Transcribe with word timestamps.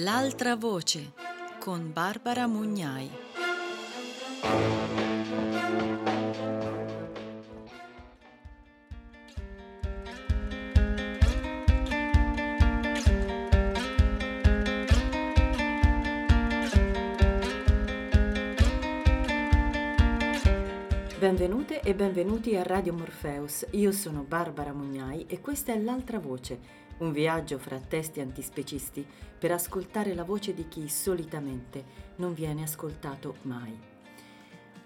L'altra 0.00 0.54
voce 0.54 1.12
con 1.58 1.92
Barbara 1.92 2.46
Mugnai. 2.46 3.10
Benvenute 21.18 21.80
e 21.80 21.94
benvenuti 21.96 22.54
a 22.54 22.62
Radio 22.62 22.92
Morpheus. 22.92 23.66
Io 23.72 23.90
sono 23.90 24.22
Barbara 24.22 24.72
Mugnai 24.72 25.26
e 25.26 25.40
questa 25.40 25.72
è 25.72 25.78
L'altra 25.80 26.20
voce 26.20 26.86
un 26.98 27.12
viaggio 27.12 27.58
fra 27.58 27.78
testi 27.78 28.20
antispecisti 28.20 29.06
per 29.38 29.52
ascoltare 29.52 30.14
la 30.14 30.24
voce 30.24 30.54
di 30.54 30.68
chi 30.68 30.88
solitamente 30.88 31.84
non 32.16 32.34
viene 32.34 32.62
ascoltato 32.62 33.36
mai. 33.42 33.78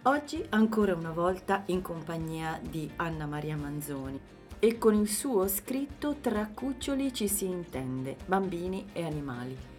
Oggi 0.04 0.44
ancora 0.50 0.94
una 0.94 1.12
volta 1.12 1.62
in 1.66 1.80
compagnia 1.80 2.60
di 2.60 2.90
Anna 2.96 3.26
Maria 3.26 3.56
Manzoni 3.56 4.20
e 4.58 4.78
con 4.78 4.94
il 4.94 5.08
suo 5.08 5.46
scritto 5.48 6.16
Tra 6.20 6.50
cuccioli 6.52 7.12
ci 7.12 7.28
si 7.28 7.46
intende, 7.46 8.16
bambini 8.26 8.88
e 8.92 9.04
animali. 9.04 9.71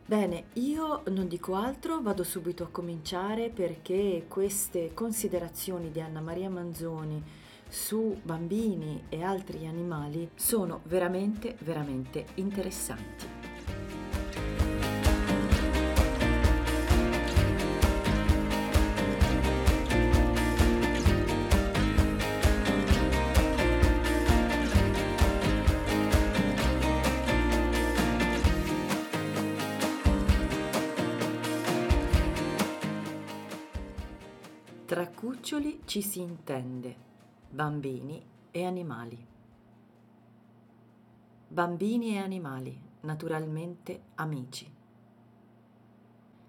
Bene, 0.06 0.44
io 0.54 1.02
non 1.08 1.26
dico 1.26 1.56
altro, 1.56 2.00
vado 2.00 2.22
subito 2.22 2.62
a 2.62 2.68
cominciare 2.70 3.48
perché 3.48 4.26
queste 4.28 4.94
considerazioni 4.94 5.90
di 5.90 6.00
Anna 6.00 6.20
Maria 6.20 6.50
Manzoni 6.50 7.41
su 7.72 8.20
bambini 8.22 9.04
e 9.08 9.22
altri 9.22 9.66
animali 9.66 10.28
sono 10.34 10.80
veramente 10.84 11.56
veramente 11.60 12.26
interessanti. 12.34 13.40
Tra 34.84 35.08
cuccioli 35.08 35.80
ci 35.86 36.02
si 36.02 36.20
intende, 36.20 37.11
bambini 37.54 38.24
e 38.50 38.64
animali. 38.64 39.26
Bambini 41.48 42.14
e 42.14 42.18
animali, 42.18 42.80
naturalmente 43.00 44.04
amici. 44.14 44.72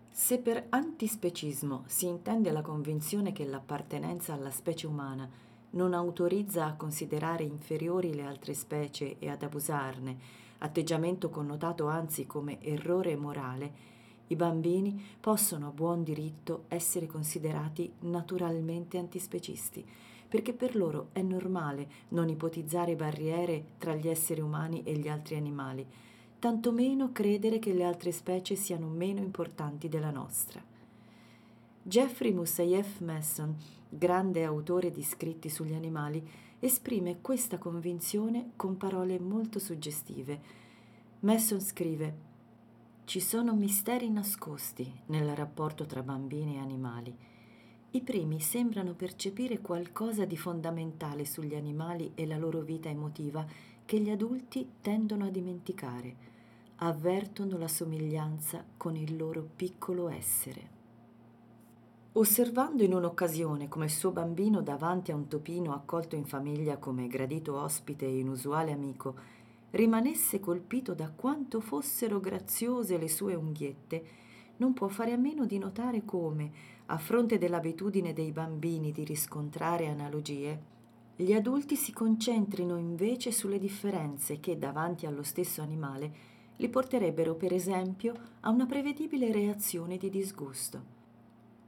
Se 0.09 0.37
per 0.39 0.67
antispecismo 0.69 1.83
si 1.87 2.07
intende 2.07 2.51
la 2.51 2.61
convinzione 2.61 3.33
che 3.33 3.43
l'appartenenza 3.43 4.31
alla 4.31 4.49
specie 4.49 4.87
umana 4.87 5.29
non 5.71 5.93
autorizza 5.93 6.67
a 6.67 6.75
considerare 6.75 7.43
inferiori 7.43 8.15
le 8.15 8.23
altre 8.23 8.53
specie 8.53 9.19
e 9.19 9.29
ad 9.29 9.43
abusarne, 9.43 10.17
atteggiamento 10.59 11.29
connotato 11.29 11.87
anzi 11.87 12.25
come 12.25 12.61
errore 12.61 13.17
morale, 13.17 13.91
i 14.27 14.37
bambini 14.37 15.03
possono 15.19 15.67
a 15.67 15.71
buon 15.71 16.01
diritto 16.01 16.63
essere 16.69 17.07
considerati 17.07 17.91
naturalmente 17.99 18.97
antispecisti, 18.97 19.85
perché 20.33 20.53
per 20.53 20.75
loro 20.75 21.09
è 21.11 21.21
normale 21.21 21.88
non 22.07 22.27
ipotizzare 22.27 22.95
barriere 22.95 23.73
tra 23.77 23.94
gli 23.94 24.07
esseri 24.07 24.41
umani 24.41 24.81
e 24.81 24.97
gli 24.97 25.07
altri 25.07 25.35
animali, 25.35 25.85
tantomeno 26.39 27.11
credere 27.11 27.59
che 27.59 27.71
le 27.71 27.83
altre 27.83 28.11
specie 28.11 28.55
siano 28.55 28.88
meno 28.88 29.19
importanti 29.19 29.89
della 29.89 30.09
nostra. 30.09 30.59
Jeffrey 31.83 32.33
Moussaieff 32.33 33.01
Masson, 33.01 33.55
grande 33.88 34.44
autore 34.44 34.89
di 34.89 35.03
scritti 35.03 35.49
sugli 35.49 35.75
animali, 35.75 36.27
esprime 36.57 37.21
questa 37.21 37.59
convinzione 37.59 38.53
con 38.55 38.75
parole 38.75 39.19
molto 39.19 39.59
suggestive. 39.59 40.41
Masson 41.19 41.61
scrive 41.61 42.15
ci 43.05 43.19
sono 43.19 43.53
misteri 43.53 44.09
nascosti 44.09 44.91
nel 45.07 45.35
rapporto 45.35 45.85
tra 45.85 46.01
bambini 46.01 46.55
e 46.55 46.59
animali. 46.59 47.15
I 47.95 48.01
primi 48.01 48.39
sembrano 48.39 48.93
percepire 48.93 49.61
qualcosa 49.61 50.25
di 50.25 50.35
fondamentale 50.35 51.25
sugli 51.25 51.53
animali 51.53 52.13
e 52.15 52.25
la 52.25 52.39
loro 52.39 52.61
vita 52.61 52.89
emotiva 52.89 53.45
che 53.85 53.99
gli 53.99 54.09
adulti 54.09 54.67
tendono 54.81 55.25
a 55.25 55.29
dimenticare. 55.29 56.15
Avvertono 56.77 57.55
la 57.59 57.67
somiglianza 57.67 58.65
con 58.77 58.95
il 58.95 59.15
loro 59.15 59.47
piccolo 59.55 60.09
essere. 60.09 60.69
Osservando 62.13 62.81
in 62.81 62.95
un'occasione 62.95 63.67
come 63.67 63.85
il 63.85 63.91
suo 63.91 64.09
bambino 64.09 64.63
davanti 64.63 65.11
a 65.11 65.15
un 65.15 65.27
topino 65.27 65.71
accolto 65.71 66.15
in 66.15 66.25
famiglia 66.25 66.77
come 66.77 67.05
gradito 67.05 67.59
ospite 67.59 68.07
e 68.07 68.17
inusuale 68.17 68.71
amico, 68.71 69.13
rimanesse 69.69 70.39
colpito 70.39 70.95
da 70.95 71.11
quanto 71.11 71.59
fossero 71.59 72.19
graziose 72.19 72.97
le 72.97 73.07
sue 73.07 73.35
unghiette, 73.35 74.05
non 74.57 74.73
può 74.73 74.87
fare 74.87 75.11
a 75.11 75.17
meno 75.17 75.45
di 75.45 75.59
notare 75.59 76.03
come, 76.05 76.72
a 76.93 76.97
fronte 76.99 77.39
dell'abitudine 77.39 78.13
dei 78.13 78.31
bambini 78.31 78.91
di 78.91 79.03
riscontrare 79.03 79.87
analogie, 79.87 80.61
gli 81.15 81.33
adulti 81.33 81.75
si 81.75 81.91
concentrino 81.91 82.77
invece 82.77 83.31
sulle 83.31 83.57
differenze 83.57 84.39
che 84.39 84.59
davanti 84.59 85.07
allo 85.07 85.23
stesso 85.23 85.63
animale 85.63 86.13
li 86.57 86.69
porterebbero 86.69 87.33
per 87.33 87.51
esempio 87.51 88.13
a 88.41 88.51
una 88.51 88.67
prevedibile 88.67 89.31
reazione 89.31 89.97
di 89.97 90.11
disgusto. 90.11 91.01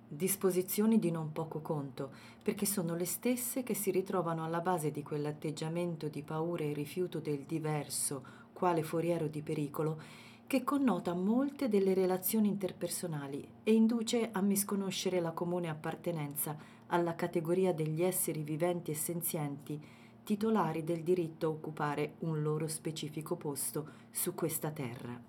Disposizioni 0.07 0.99
di 0.99 1.09
non 1.09 1.31
poco 1.31 1.59
conto, 1.59 2.11
perché 2.43 2.67
sono 2.67 2.95
le 2.95 3.05
stesse 3.05 3.63
che 3.63 3.73
si 3.73 3.89
ritrovano 3.89 4.43
alla 4.43 4.61
base 4.61 4.91
di 4.91 5.01
quell'atteggiamento 5.01 6.07
di 6.07 6.21
paura 6.21 6.65
e 6.65 6.73
rifiuto 6.73 7.19
del 7.19 7.45
diverso, 7.47 8.23
quale 8.53 8.83
foriero 8.83 9.25
di 9.25 9.41
pericolo, 9.41 9.99
che 10.47 10.63
connota 10.63 11.13
molte 11.15 11.67
delle 11.69 11.95
relazioni 11.95 12.47
interpersonali 12.47 13.47
e 13.63 13.73
induce 13.73 14.29
a 14.31 14.41
misconoscere 14.41 15.19
la 15.19 15.31
comune 15.31 15.69
appartenenza 15.69 16.55
alla 16.87 17.15
categoria 17.15 17.73
degli 17.73 18.03
esseri 18.03 18.43
viventi 18.43 18.91
e 18.91 18.95
senzienti 18.95 19.81
titolari 20.23 20.83
del 20.83 21.01
diritto 21.01 21.47
a 21.47 21.49
occupare 21.49 22.15
un 22.19 22.41
loro 22.43 22.67
specifico 22.67 23.35
posto 23.35 23.89
su 24.11 24.35
questa 24.35 24.69
terra. 24.69 25.19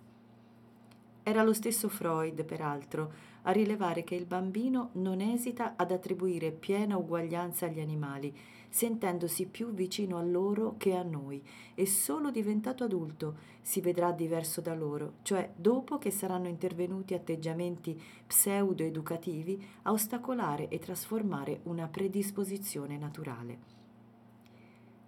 Era 1.22 1.42
lo 1.42 1.52
stesso 1.54 1.88
Freud, 1.88 2.44
peraltro, 2.44 3.12
a 3.42 3.52
rilevare 3.52 4.04
che 4.04 4.14
il 4.14 4.26
bambino 4.26 4.90
non 4.92 5.20
esita 5.20 5.74
ad 5.76 5.90
attribuire 5.90 6.52
piena 6.52 6.96
uguaglianza 6.96 7.66
agli 7.66 7.80
animali, 7.80 8.34
sentendosi 8.76 9.46
più 9.46 9.72
vicino 9.72 10.18
a 10.18 10.22
loro 10.22 10.74
che 10.76 10.94
a 10.94 11.02
noi, 11.02 11.42
e 11.74 11.86
solo 11.86 12.30
diventato 12.30 12.84
adulto 12.84 13.36
si 13.62 13.80
vedrà 13.80 14.12
diverso 14.12 14.60
da 14.60 14.74
loro, 14.74 15.14
cioè 15.22 15.50
dopo 15.56 15.96
che 15.96 16.10
saranno 16.10 16.48
intervenuti 16.48 17.14
atteggiamenti 17.14 17.98
pseudo-educativi 18.26 19.66
a 19.84 19.92
ostacolare 19.92 20.68
e 20.68 20.78
trasformare 20.78 21.60
una 21.62 21.86
predisposizione 21.86 22.98
naturale. 22.98 23.58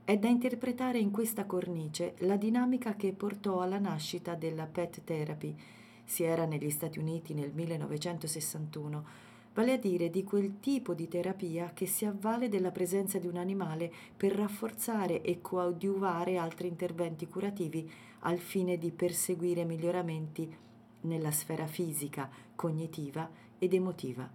È 0.02 0.16
da 0.16 0.28
interpretare 0.28 0.98
in 0.98 1.10
questa 1.10 1.44
cornice 1.44 2.14
la 2.20 2.36
dinamica 2.36 2.96
che 2.96 3.12
portò 3.12 3.60
alla 3.60 3.78
nascita 3.78 4.34
della 4.34 4.64
pet 4.64 5.02
therapy, 5.04 5.54
si 6.06 6.22
era 6.22 6.46
negli 6.46 6.70
Stati 6.70 6.98
Uniti 6.98 7.34
nel 7.34 7.52
1961, 7.52 9.27
vale 9.58 9.72
a 9.72 9.76
dire 9.76 10.08
di 10.08 10.22
quel 10.22 10.60
tipo 10.60 10.94
di 10.94 11.08
terapia 11.08 11.72
che 11.74 11.84
si 11.84 12.04
avvale 12.04 12.48
della 12.48 12.70
presenza 12.70 13.18
di 13.18 13.26
un 13.26 13.36
animale 13.36 13.92
per 14.16 14.30
rafforzare 14.30 15.20
e 15.20 15.40
coadiuvare 15.40 16.36
altri 16.36 16.68
interventi 16.68 17.26
curativi 17.26 17.90
al 18.20 18.38
fine 18.38 18.78
di 18.78 18.92
perseguire 18.92 19.64
miglioramenti 19.64 20.56
nella 21.00 21.32
sfera 21.32 21.66
fisica, 21.66 22.30
cognitiva 22.54 23.28
ed 23.58 23.74
emotiva. 23.74 24.30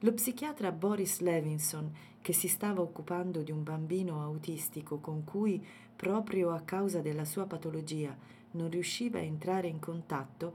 Lo 0.00 0.12
psichiatra 0.12 0.70
Boris 0.70 1.20
Levinson, 1.20 1.90
che 2.20 2.34
si 2.34 2.48
stava 2.48 2.82
occupando 2.82 3.40
di 3.40 3.52
un 3.52 3.62
bambino 3.62 4.20
autistico 4.20 4.98
con 4.98 5.24
cui, 5.24 5.64
proprio 5.96 6.50
a 6.50 6.60
causa 6.60 7.00
della 7.00 7.24
sua 7.24 7.46
patologia, 7.46 8.14
non 8.50 8.68
riusciva 8.68 9.18
a 9.18 9.22
entrare 9.22 9.68
in 9.68 9.78
contatto, 9.78 10.54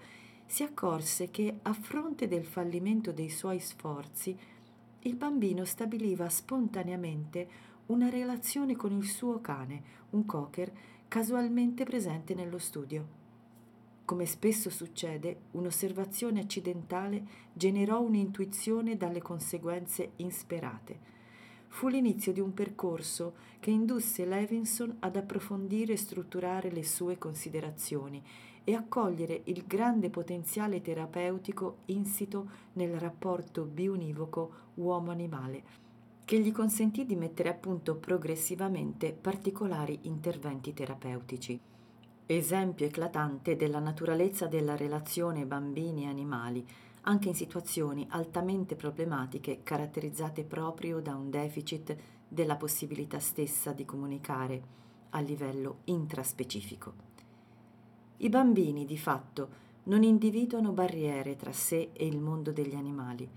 si 0.51 0.63
accorse 0.63 1.31
che 1.31 1.59
a 1.61 1.71
fronte 1.71 2.27
del 2.27 2.43
fallimento 2.43 3.13
dei 3.13 3.29
suoi 3.29 3.61
sforzi, 3.61 4.37
il 4.99 5.15
bambino 5.15 5.63
stabiliva 5.63 6.27
spontaneamente 6.27 7.47
una 7.85 8.09
relazione 8.09 8.75
con 8.75 8.91
il 8.91 9.05
suo 9.05 9.39
cane, 9.39 9.81
un 10.09 10.25
cocker, 10.25 10.69
casualmente 11.07 11.85
presente 11.85 12.33
nello 12.33 12.57
studio. 12.57 13.07
Come 14.03 14.25
spesso 14.25 14.69
succede, 14.69 15.43
un'osservazione 15.51 16.41
accidentale 16.41 17.23
generò 17.53 18.01
un'intuizione 18.01 18.97
dalle 18.97 19.21
conseguenze 19.21 20.11
insperate. 20.17 20.99
Fu 21.69 21.87
l'inizio 21.87 22.33
di 22.33 22.41
un 22.41 22.53
percorso 22.53 23.35
che 23.61 23.71
indusse 23.71 24.25
Levinson 24.25 24.97
ad 24.99 25.15
approfondire 25.15 25.93
e 25.93 25.97
strutturare 25.97 26.69
le 26.71 26.83
sue 26.83 27.17
considerazioni 27.17 28.21
e 28.63 28.73
a 28.73 28.83
cogliere 28.87 29.41
il 29.45 29.63
grande 29.65 30.09
potenziale 30.09 30.81
terapeutico 30.81 31.77
insito 31.85 32.49
nel 32.73 32.99
rapporto 32.99 33.63
bionivoco 33.63 34.51
uomo-animale, 34.75 35.63
che 36.25 36.39
gli 36.39 36.51
consentì 36.51 37.05
di 37.05 37.15
mettere 37.15 37.49
a 37.49 37.53
punto 37.53 37.95
progressivamente 37.95 39.11
particolari 39.13 39.99
interventi 40.03 40.73
terapeutici 40.73 41.59
esempio 42.35 42.85
eclatante 42.85 43.55
della 43.55 43.79
naturalezza 43.79 44.47
della 44.47 44.75
relazione 44.75 45.45
bambini-animali, 45.45 46.65
anche 47.01 47.27
in 47.29 47.35
situazioni 47.35 48.05
altamente 48.09 48.75
problematiche 48.75 49.61
caratterizzate 49.63 50.43
proprio 50.43 51.01
da 51.01 51.15
un 51.15 51.29
deficit 51.29 51.95
della 52.27 52.55
possibilità 52.55 53.19
stessa 53.19 53.73
di 53.73 53.83
comunicare 53.85 54.61
a 55.09 55.19
livello 55.19 55.79
intraspecifico. 55.85 57.10
I 58.21 58.29
bambini, 58.29 58.85
di 58.85 58.97
fatto, 58.97 59.59
non 59.83 60.01
individuano 60.01 60.71
barriere 60.71 61.35
tra 61.35 61.51
sé 61.51 61.91
e 61.93 62.07
il 62.07 62.19
mondo 62.19 62.51
degli 62.51 62.75
animali. 62.75 63.29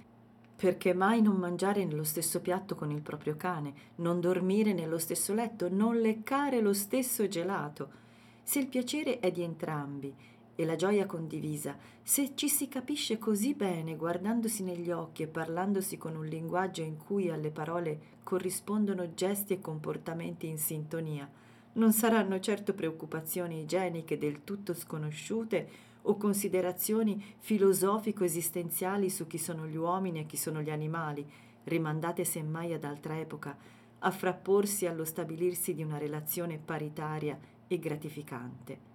Perché 0.57 0.95
mai 0.95 1.21
non 1.21 1.37
mangiare 1.37 1.85
nello 1.85 2.05
stesso 2.05 2.41
piatto 2.41 2.75
con 2.75 2.91
il 2.91 3.03
proprio 3.03 3.37
cane, 3.37 3.75
non 3.97 4.21
dormire 4.21 4.73
nello 4.73 4.99
stesso 4.99 5.35
letto, 5.35 5.69
non 5.69 6.01
leccare 6.01 6.61
lo 6.61 6.73
stesso 6.73 7.29
gelato? 7.29 8.03
se 8.45 8.59
il 8.59 8.69
piacere 8.69 9.21
è 9.21 9.33
di 9.33 9.43
entrambi 9.43 10.15
e 10.55 10.65
la 10.65 10.77
gioia 10.77 11.07
condivisa, 11.07 11.77
se 12.03 12.33
ci 12.35 12.49
si 12.49 12.69
capisce 12.69 13.19
così 13.19 13.55
bene 13.55 13.97
guardandosi 13.97 14.63
negli 14.63 14.91
occhi 14.91 15.23
e 15.23 15.27
parlandosi 15.27 15.97
con 15.97 16.15
un 16.15 16.27
linguaggio 16.27 16.83
in 16.83 16.97
cui 16.97 17.31
alle 17.31 17.51
parole 17.51 17.99
corrispondono 18.23 19.15
gesti 19.15 19.55
e 19.55 19.61
comportamenti 19.61 20.47
in 20.47 20.59
sintonia, 20.59 21.29
non 21.75 21.93
saranno 21.93 22.39
certo 22.41 22.75
preoccupazioni 22.75 23.61
igieniche 23.61 24.19
del 24.19 24.45
tutto 24.45 24.75
sconosciute 24.75 25.93
o 26.03 26.17
considerazioni 26.17 27.35
filosofico-esistenziali 27.39 29.09
su 29.09 29.27
chi 29.27 29.39
sono 29.39 29.67
gli 29.67 29.77
uomini 29.77 30.21
e 30.21 30.27
chi 30.27 30.37
sono 30.37 30.61
gli 30.61 30.71
animali, 30.71 31.27
rimandate 31.65 32.25
semmai 32.25 32.75
ad 32.75 32.85
altra 32.85 33.19
epoca, 33.19 33.57
a 34.01 34.11
frapporsi 34.11 34.87
allo 34.87 35.05
stabilirsi 35.05 35.75
di 35.75 35.83
una 35.83 35.97
relazione 35.97 36.59
paritaria 36.59 37.39
e 37.67 37.79
gratificante. 37.79 38.93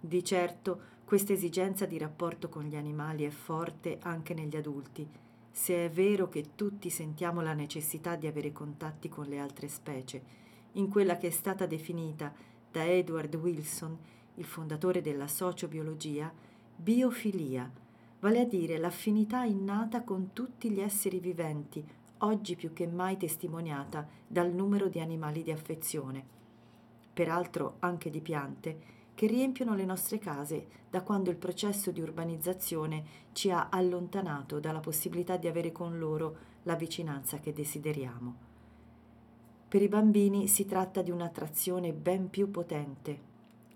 Di 0.00 0.24
certo 0.24 0.94
questa 1.04 1.34
esigenza 1.34 1.84
di 1.84 1.98
rapporto 1.98 2.48
con 2.48 2.64
gli 2.64 2.76
animali 2.76 3.24
è 3.24 3.30
forte 3.30 3.98
anche 4.00 4.34
negli 4.34 4.56
adulti, 4.56 5.06
se 5.50 5.86
è 5.86 5.90
vero 5.90 6.28
che 6.28 6.54
tutti 6.54 6.90
sentiamo 6.90 7.40
la 7.40 7.52
necessità 7.52 8.16
di 8.16 8.26
avere 8.26 8.52
contatti 8.52 9.08
con 9.08 9.26
le 9.26 9.38
altre 9.38 9.68
specie, 9.68 10.44
in 10.76 10.88
quella 10.88 11.18
che 11.18 11.26
è 11.26 11.30
stata 11.30 11.66
definita 11.66 12.32
da 12.70 12.86
Edward 12.86 13.34
Wilson, 13.34 13.96
il 14.34 14.44
fondatore 14.44 15.02
della 15.02 15.28
sociobiologia, 15.28 16.32
biofilia, 16.74 17.70
vale 18.20 18.40
a 18.40 18.44
dire 18.44 18.78
l'affinità 18.78 19.44
innata 19.44 20.02
con 20.02 20.32
tutti 20.32 20.70
gli 20.70 20.80
esseri 20.80 21.20
viventi, 21.20 21.84
oggi 22.18 22.56
più 22.56 22.72
che 22.72 22.86
mai 22.86 23.16
testimoniata 23.16 24.08
dal 24.26 24.50
numero 24.50 24.88
di 24.88 25.00
animali 25.00 25.42
di 25.42 25.50
affezione 25.50 26.36
peraltro 27.16 27.76
anche 27.78 28.10
di 28.10 28.20
piante, 28.20 28.94
che 29.14 29.26
riempiono 29.26 29.74
le 29.74 29.86
nostre 29.86 30.18
case 30.18 30.66
da 30.90 31.00
quando 31.00 31.30
il 31.30 31.38
processo 31.38 31.90
di 31.90 32.02
urbanizzazione 32.02 33.04
ci 33.32 33.50
ha 33.50 33.68
allontanato 33.70 34.60
dalla 34.60 34.80
possibilità 34.80 35.38
di 35.38 35.46
avere 35.48 35.72
con 35.72 35.98
loro 35.98 36.36
la 36.64 36.74
vicinanza 36.74 37.38
che 37.38 37.54
desideriamo. 37.54 38.45
Per 39.76 39.84
i 39.84 39.88
bambini 39.88 40.48
si 40.48 40.64
tratta 40.64 41.02
di 41.02 41.10
un'attrazione 41.10 41.92
ben 41.92 42.30
più 42.30 42.50
potente, 42.50 43.18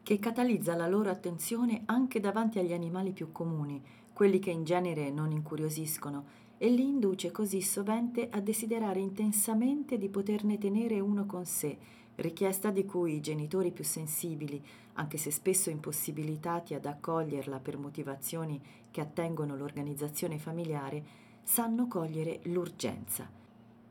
che 0.02 0.19
catalizza 0.19 0.75
la 0.75 0.88
loro 0.88 1.11
attenzione 1.11 1.82
anche 1.85 2.20
davanti 2.20 2.58
agli 2.58 2.73
animali 2.73 3.12
più 3.12 3.32
comuni, 3.32 3.82
quelli 4.14 4.38
che 4.38 4.50
in 4.50 4.64
genere 4.64 5.11
non 5.11 5.31
incuriosiscono, 5.31 6.25
e 6.56 6.70
li 6.70 6.88
induce 6.88 7.31
così 7.31 7.61
sovente 7.61 8.31
a 8.31 8.41
desiderare 8.41 8.99
intensamente 8.99 9.99
di 9.99 10.08
poterne 10.08 10.56
tenere 10.56 11.00
uno 11.00 11.26
con 11.26 11.44
sé, 11.44 11.76
richiesta 12.14 12.70
di 12.70 12.87
cui 12.87 13.17
i 13.17 13.20
genitori 13.20 13.70
più 13.70 13.85
sensibili, 13.85 14.64
anche 14.94 15.19
se 15.19 15.31
spesso 15.31 15.69
impossibilitati 15.69 16.73
ad 16.73 16.87
accoglierla 16.87 17.58
per 17.58 17.76
motivazioni 17.76 18.58
che 18.91 19.02
attengono 19.02 19.55
l'organizzazione 19.55 20.38
familiare, 20.38 21.05
sanno 21.43 21.88
cogliere 21.88 22.41
l'urgenza. 22.44 23.39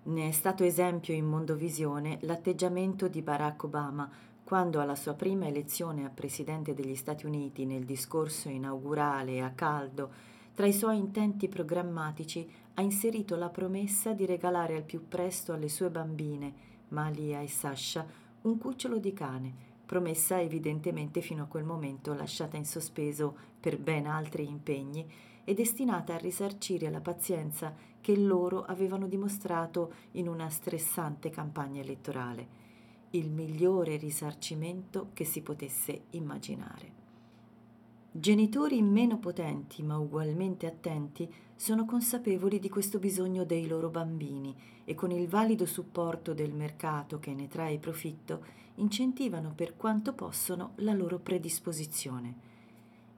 Ne 0.09 0.29
è 0.29 0.31
stato 0.31 0.63
esempio 0.63 1.13
in 1.13 1.25
Mondovisione 1.25 2.17
l'atteggiamento 2.21 3.07
di 3.07 3.21
Barack 3.21 3.65
Obama 3.65 4.09
quando 4.43 4.79
alla 4.79 4.95
sua 4.95 5.13
prima 5.13 5.45
elezione 5.45 6.03
a 6.03 6.09
Presidente 6.09 6.73
degli 6.73 6.95
Stati 6.95 7.27
Uniti 7.27 7.63
nel 7.63 7.83
discorso 7.83 8.49
inaugurale 8.49 9.39
a 9.41 9.51
caldo, 9.51 10.09
tra 10.55 10.65
i 10.65 10.73
suoi 10.73 10.97
intenti 10.97 11.47
programmatici 11.47 12.49
ha 12.73 12.81
inserito 12.81 13.35
la 13.35 13.49
promessa 13.49 14.13
di 14.13 14.25
regalare 14.25 14.75
al 14.75 14.83
più 14.83 15.07
presto 15.07 15.53
alle 15.53 15.69
sue 15.69 15.91
bambine 15.91 16.53
Malia 16.87 17.41
e 17.41 17.47
Sasha, 17.47 18.03
un 18.41 18.57
cucciolo 18.57 18.97
di 18.97 19.13
cane, 19.13 19.53
promessa 19.85 20.41
evidentemente 20.41 21.21
fino 21.21 21.43
a 21.43 21.47
quel 21.47 21.65
momento 21.65 22.15
lasciata 22.15 22.57
in 22.57 22.65
sospeso 22.65 23.37
per 23.59 23.77
ben 23.77 24.07
altri 24.07 24.47
impegni 24.47 25.07
e 25.49 25.55
destinata 25.55 26.13
a 26.13 26.17
risarcire 26.19 26.91
la 26.91 27.01
pazienza 27.01 27.73
che 27.99 28.15
loro 28.15 28.65
avevano 28.65 29.07
dimostrato 29.07 29.93
in 30.11 30.27
una 30.27 30.47
stressante 30.47 31.31
campagna 31.31 31.81
elettorale, 31.81 32.47
il 33.11 33.31
migliore 33.31 33.97
risarcimento 33.97 35.09
che 35.13 35.25
si 35.25 35.41
potesse 35.41 36.01
immaginare. 36.11 36.91
Genitori 38.11 38.79
meno 38.83 39.17
potenti 39.17 39.81
ma 39.81 39.97
ugualmente 39.97 40.67
attenti 40.67 41.27
sono 41.55 41.83
consapevoli 41.83 42.59
di 42.59 42.69
questo 42.69 42.99
bisogno 42.99 43.43
dei 43.43 43.65
loro 43.65 43.89
bambini 43.89 44.55
e 44.85 44.93
con 44.93 45.09
il 45.09 45.27
valido 45.27 45.65
supporto 45.65 46.35
del 46.35 46.53
mercato 46.53 47.17
che 47.17 47.33
ne 47.33 47.47
trae 47.47 47.79
profitto 47.79 48.45
incentivano 48.75 49.53
per 49.55 49.75
quanto 49.75 50.13
possono 50.13 50.73
la 50.75 50.93
loro 50.93 51.17
predisposizione. 51.17 52.48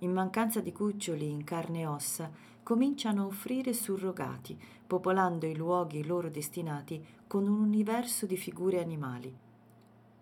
In 0.04 0.14
mancanza 0.14 0.62
di 0.62 0.72
cuccioli 0.72 1.30
in 1.30 1.44
carne 1.44 1.82
e 1.82 1.86
ossa, 1.86 2.32
cominciano 2.64 3.22
a 3.22 3.26
offrire 3.28 3.72
surrogati, 3.72 4.60
popolando 4.88 5.46
i 5.46 5.56
luoghi 5.56 6.04
loro 6.04 6.28
destinati 6.28 7.06
con 7.28 7.48
un 7.48 7.60
universo 7.60 8.26
di 8.26 8.36
figure 8.36 8.82
animali. 8.82 9.32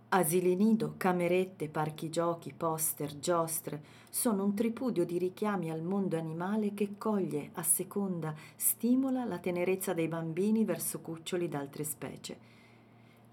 Asili 0.09 0.55
nido, 0.55 0.95
camerette, 0.97 1.69
parchi 1.69 2.09
giochi, 2.09 2.51
poster, 2.51 3.19
giostre 3.19 3.81
sono 4.09 4.43
un 4.43 4.53
tripudio 4.53 5.05
di 5.05 5.17
richiami 5.17 5.71
al 5.71 5.81
mondo 5.81 6.17
animale 6.17 6.73
che 6.73 6.97
coglie, 6.97 7.51
a 7.53 7.63
seconda, 7.63 8.35
stimola 8.57 9.23
la 9.23 9.37
tenerezza 9.37 9.93
dei 9.93 10.09
bambini 10.09 10.65
verso 10.65 10.99
cuccioli 10.99 11.47
d'altre 11.47 11.85
specie. 11.85 12.37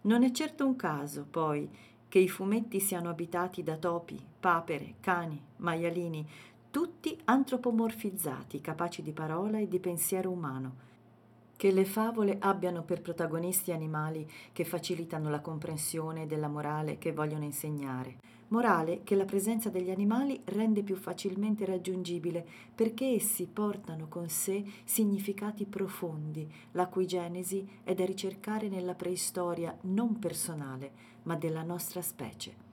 Non 0.02 0.22
è 0.22 0.30
certo 0.30 0.64
un 0.64 0.76
caso, 0.76 1.26
poi, 1.28 1.68
che 2.08 2.18
i 2.18 2.28
fumetti 2.28 2.80
siano 2.80 3.08
abitati 3.08 3.62
da 3.62 3.76
topi, 3.76 4.18
papere, 4.40 4.94
cani, 5.00 5.40
maialini, 5.56 6.26
tutti 6.70 7.18
antropomorfizzati, 7.24 8.60
capaci 8.60 9.02
di 9.02 9.12
parola 9.12 9.58
e 9.58 9.68
di 9.68 9.80
pensiero 9.80 10.30
umano. 10.30 10.84
che 11.56 11.72
le 11.72 11.86
favole 11.86 12.36
abbiano 12.40 12.82
per 12.82 13.00
protagonisti 13.00 13.72
animali 13.72 14.30
che 14.52 14.64
facilitano 14.64 15.30
la 15.30 15.40
comprensione 15.40 16.26
della 16.26 16.48
morale 16.48 16.98
che 16.98 17.12
vogliono 17.12 17.44
insegnare. 17.44 18.34
Morale 18.48 19.00
che 19.02 19.16
la 19.16 19.24
presenza 19.24 19.70
degli 19.70 19.90
animali 19.90 20.40
rende 20.44 20.82
più 20.82 20.94
facilmente 20.94 21.64
raggiungibile 21.64 22.46
perché 22.74 23.06
essi 23.06 23.46
portano 23.46 24.06
con 24.06 24.28
sé 24.28 24.64
significati 24.84 25.64
profondi, 25.64 26.48
la 26.72 26.86
cui 26.86 27.06
genesi 27.06 27.66
è 27.82 27.94
da 27.94 28.04
ricercare 28.04 28.68
nella 28.68 28.94
preistoria 28.94 29.76
non 29.82 30.18
personale, 30.18 31.14
ma 31.26 31.36
della 31.36 31.62
nostra 31.62 32.02
specie. 32.02 32.64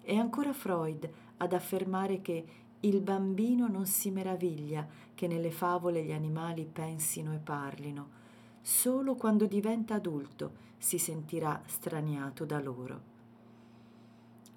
È 0.00 0.14
ancora 0.14 0.52
Freud 0.52 1.08
ad 1.36 1.52
affermare 1.52 2.22
che 2.22 2.44
il 2.80 3.00
bambino 3.00 3.66
non 3.66 3.86
si 3.86 4.10
meraviglia 4.10 4.86
che 5.14 5.26
nelle 5.26 5.50
favole 5.50 6.02
gli 6.04 6.12
animali 6.12 6.64
pensino 6.64 7.34
e 7.34 7.38
parlino. 7.38 8.16
Solo 8.62 9.16
quando 9.16 9.46
diventa 9.46 9.94
adulto 9.94 10.66
si 10.78 10.98
sentirà 10.98 11.60
straniato 11.66 12.44
da 12.44 12.60
loro. 12.60 13.16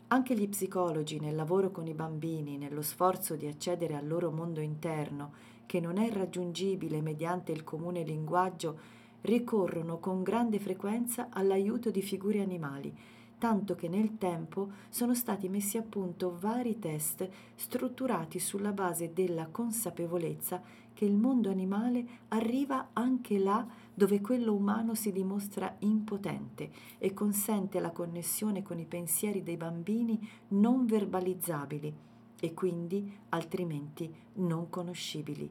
Anche 0.07 0.35
gli 0.35 0.47
psicologi 0.47 1.19
nel 1.19 1.35
lavoro 1.35 1.71
con 1.71 1.88
i 1.88 1.93
bambini, 1.93 2.57
nello 2.57 2.81
sforzo 2.81 3.35
di 3.35 3.47
accedere 3.47 3.95
al 3.95 4.05
loro 4.05 4.29
mondo 4.29 4.59
interno, 4.59 5.31
che 5.65 5.79
non 5.79 5.97
è 5.97 6.11
raggiungibile 6.11 7.01
mediante 7.01 7.53
il 7.53 7.63
comune 7.63 8.03
linguaggio, 8.03 8.77
ricorrono 9.21 10.00
con 10.00 10.21
grande 10.21 10.59
frequenza 10.59 11.29
all'aiuto 11.31 11.91
di 11.91 12.01
figure 12.01 12.41
animali, 12.41 12.93
tanto 13.41 13.74
che 13.74 13.88
nel 13.88 14.19
tempo 14.19 14.69
sono 14.89 15.15
stati 15.15 15.50
messi 15.50 15.75
a 15.75 15.81
punto 15.81 16.38
vari 16.39 16.77
test 16.77 17.27
strutturati 17.55 18.38
sulla 18.38 18.71
base 18.71 19.13
della 19.13 19.48
consapevolezza 19.48 20.62
che 20.93 21.05
il 21.05 21.15
mondo 21.15 21.50
animale 21.50 22.05
arriva 22.27 22.89
anche 22.93 23.39
là 23.39 23.65
dove 23.91 24.21
quello 24.21 24.53
umano 24.53 24.93
si 24.93 25.12
dimostra 25.12 25.75
impotente 25.79 26.69
e 27.00 27.15
consente 27.15 27.79
la 27.79 27.89
connessione 27.89 28.62
con 28.62 28.77
i 28.77 28.86
pensieri 28.86 29.41
dei 29.41 29.57
bambini 29.57 30.19
non 30.50 30.86
verbalizzabili 30.86 31.91
e 32.39 32.53
quindi 32.53 33.12
altrimenti 33.29 34.13
non 34.33 34.69
conoscibili. 34.69 35.50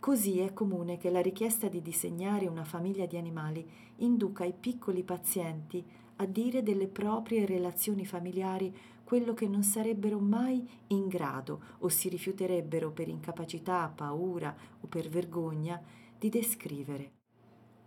Così 0.00 0.38
è 0.38 0.54
comune 0.54 0.96
che 0.96 1.10
la 1.10 1.20
richiesta 1.20 1.68
di 1.68 1.82
disegnare 1.82 2.46
una 2.46 2.64
famiglia 2.64 3.04
di 3.04 3.18
animali 3.18 3.68
induca 3.96 4.44
i 4.44 4.54
piccoli 4.58 5.02
pazienti 5.02 5.84
a 6.16 6.26
dire 6.26 6.62
delle 6.62 6.88
proprie 6.88 7.44
relazioni 7.44 8.06
familiari 8.06 8.74
quello 9.04 9.34
che 9.34 9.46
non 9.46 9.62
sarebbero 9.62 10.18
mai 10.18 10.68
in 10.88 11.06
grado 11.06 11.60
o 11.78 11.88
si 11.88 12.08
rifiuterebbero 12.08 12.90
per 12.90 13.08
incapacità, 13.08 13.92
paura 13.94 14.54
o 14.80 14.86
per 14.86 15.08
vergogna 15.08 15.80
di 16.18 16.28
descrivere. 16.28 17.12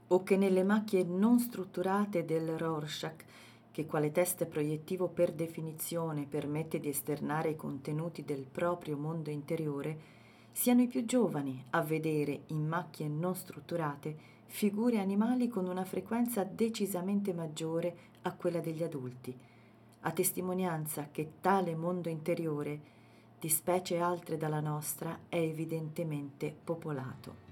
O 0.07 0.23
che 0.23 0.37
nelle 0.37 0.63
macchie 0.63 1.03
non 1.03 1.39
strutturate 1.39 2.23
del 2.23 2.57
Rorschach, 2.57 3.25
che 3.71 3.85
quale 3.85 4.11
test 4.11 4.45
proiettivo 4.45 5.09
per 5.09 5.33
definizione 5.33 6.25
permette 6.25 6.79
di 6.79 6.89
esternare 6.89 7.49
i 7.49 7.55
contenuti 7.55 8.23
del 8.23 8.45
proprio 8.49 8.97
mondo 8.97 9.29
interiore, 9.29 10.17
siano 10.51 10.81
i 10.81 10.87
più 10.87 11.05
giovani 11.05 11.63
a 11.71 11.81
vedere 11.81 12.43
in 12.47 12.65
macchie 12.67 13.07
non 13.07 13.35
strutturate 13.35 14.37
figure 14.49 14.99
animali 14.99 15.47
con 15.47 15.67
una 15.67 15.85
frequenza 15.85 16.43
decisamente 16.43 17.33
maggiore 17.33 18.07
a 18.23 18.33
quella 18.33 18.59
degli 18.59 18.83
adulti, 18.83 19.37
a 20.01 20.11
testimonianza 20.11 21.09
che 21.11 21.33
tale 21.41 21.75
mondo 21.75 22.09
interiore, 22.09 22.97
di 23.39 23.49
specie 23.49 23.99
altre 23.99 24.37
dalla 24.37 24.59
nostra, 24.59 25.19
è 25.29 25.37
evidentemente 25.37 26.53
popolato. 26.63 27.47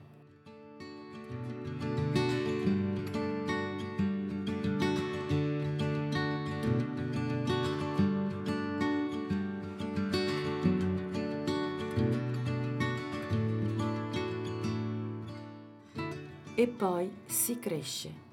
E 16.60 16.68
poi 16.68 17.12
si 17.26 17.60
cresce. 17.60 18.27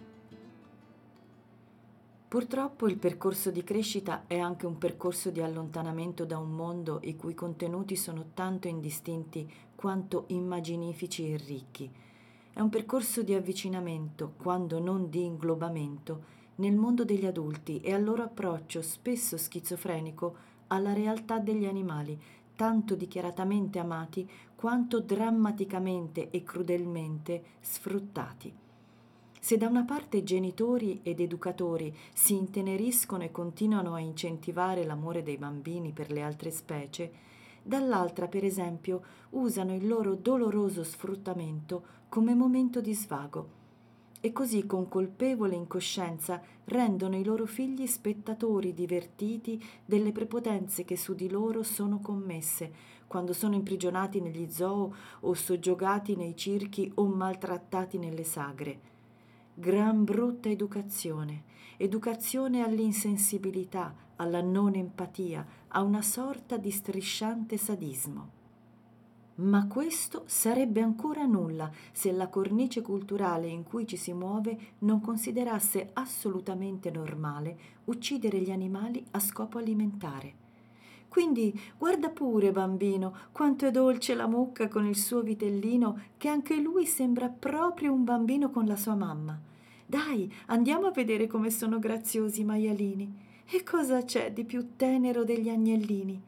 Purtroppo 2.34 2.88
il 2.88 2.96
percorso 2.96 3.52
di 3.52 3.62
crescita 3.62 4.24
è 4.26 4.40
anche 4.40 4.66
un 4.66 4.76
percorso 4.76 5.30
di 5.30 5.40
allontanamento 5.40 6.24
da 6.24 6.36
un 6.36 6.50
mondo 6.50 6.98
i 7.04 7.14
cui 7.14 7.32
contenuti 7.32 7.94
sono 7.94 8.30
tanto 8.34 8.66
indistinti 8.66 9.48
quanto 9.76 10.24
immaginifici 10.26 11.30
e 11.30 11.36
ricchi. 11.36 11.88
È 12.52 12.58
un 12.58 12.70
percorso 12.70 13.22
di 13.22 13.34
avvicinamento, 13.34 14.32
quando 14.36 14.80
non 14.80 15.10
di 15.10 15.22
inglobamento, 15.22 16.24
nel 16.56 16.74
mondo 16.74 17.04
degli 17.04 17.24
adulti 17.24 17.78
e 17.78 17.92
al 17.94 18.02
loro 18.02 18.24
approccio 18.24 18.82
spesso 18.82 19.36
schizofrenico 19.36 20.34
alla 20.66 20.92
realtà 20.92 21.38
degli 21.38 21.66
animali, 21.66 22.20
tanto 22.56 22.96
dichiaratamente 22.96 23.78
amati 23.78 24.28
quanto 24.56 24.98
drammaticamente 24.98 26.30
e 26.30 26.42
crudelmente 26.42 27.44
sfruttati. 27.60 28.63
Se 29.44 29.58
da 29.58 29.68
una 29.68 29.84
parte 29.84 30.22
genitori 30.22 31.00
ed 31.02 31.20
educatori 31.20 31.94
si 32.14 32.34
inteneriscono 32.34 33.24
e 33.24 33.30
continuano 33.30 33.92
a 33.92 34.00
incentivare 34.00 34.86
l'amore 34.86 35.22
dei 35.22 35.36
bambini 35.36 35.92
per 35.92 36.10
le 36.10 36.22
altre 36.22 36.50
specie, 36.50 37.12
dall'altra, 37.62 38.26
per 38.26 38.42
esempio, 38.42 39.02
usano 39.32 39.74
il 39.74 39.86
loro 39.86 40.14
doloroso 40.14 40.82
sfruttamento 40.82 41.82
come 42.08 42.34
momento 42.34 42.80
di 42.80 42.94
svago 42.94 43.48
e 44.18 44.32
così 44.32 44.64
con 44.64 44.88
colpevole 44.88 45.54
incoscienza 45.54 46.40
rendono 46.64 47.14
i 47.14 47.22
loro 47.22 47.44
figli 47.44 47.86
spettatori 47.86 48.72
divertiti 48.72 49.62
delle 49.84 50.12
prepotenze 50.12 50.86
che 50.86 50.96
su 50.96 51.12
di 51.12 51.28
loro 51.28 51.62
sono 51.62 52.00
commesse 52.00 52.72
quando 53.06 53.34
sono 53.34 53.54
imprigionati 53.54 54.22
negli 54.22 54.50
zoo 54.50 54.94
o 55.20 55.34
soggiogati 55.34 56.16
nei 56.16 56.34
circhi 56.34 56.90
o 56.94 57.04
maltrattati 57.08 57.98
nelle 57.98 58.24
sagre. 58.24 58.93
Gran 59.56 60.02
brutta 60.02 60.48
educazione, 60.48 61.44
educazione 61.76 62.64
all'insensibilità, 62.64 63.94
alla 64.16 64.42
non 64.42 64.74
empatia, 64.74 65.46
a 65.68 65.82
una 65.82 66.02
sorta 66.02 66.56
di 66.56 66.72
strisciante 66.72 67.56
sadismo. 67.56 68.30
Ma 69.36 69.68
questo 69.68 70.24
sarebbe 70.26 70.80
ancora 70.80 71.24
nulla 71.24 71.70
se 71.92 72.10
la 72.10 72.26
cornice 72.26 72.82
culturale 72.82 73.46
in 73.46 73.62
cui 73.62 73.86
ci 73.86 73.96
si 73.96 74.12
muove 74.12 74.74
non 74.78 75.00
considerasse 75.00 75.90
assolutamente 75.92 76.90
normale 76.90 77.56
uccidere 77.84 78.40
gli 78.40 78.50
animali 78.50 79.06
a 79.12 79.20
scopo 79.20 79.58
alimentare. 79.58 80.43
Quindi 81.14 81.56
guarda 81.78 82.08
pure, 82.08 82.50
bambino, 82.50 83.14
quanto 83.30 83.66
è 83.66 83.70
dolce 83.70 84.16
la 84.16 84.26
mucca 84.26 84.66
con 84.66 84.84
il 84.84 84.96
suo 84.96 85.22
vitellino, 85.22 86.06
che 86.16 86.26
anche 86.26 86.56
lui 86.56 86.86
sembra 86.86 87.28
proprio 87.28 87.92
un 87.92 88.02
bambino 88.02 88.50
con 88.50 88.66
la 88.66 88.74
sua 88.74 88.96
mamma. 88.96 89.40
Dai, 89.86 90.28
andiamo 90.46 90.88
a 90.88 90.90
vedere 90.90 91.28
come 91.28 91.50
sono 91.50 91.78
graziosi 91.78 92.40
i 92.40 92.44
maialini. 92.44 93.14
E 93.48 93.62
cosa 93.62 94.02
c'è 94.02 94.32
di 94.32 94.42
più 94.42 94.74
tenero 94.74 95.22
degli 95.22 95.48
agnellini? 95.48 96.20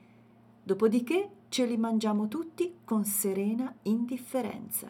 Dopodiché 0.63 1.31
ce 1.49 1.67
li 1.67 1.77
mangiamo 1.77 2.29
tutti 2.29 2.77
con 2.85 3.05
serena 3.05 3.75
indifferenza, 3.83 4.89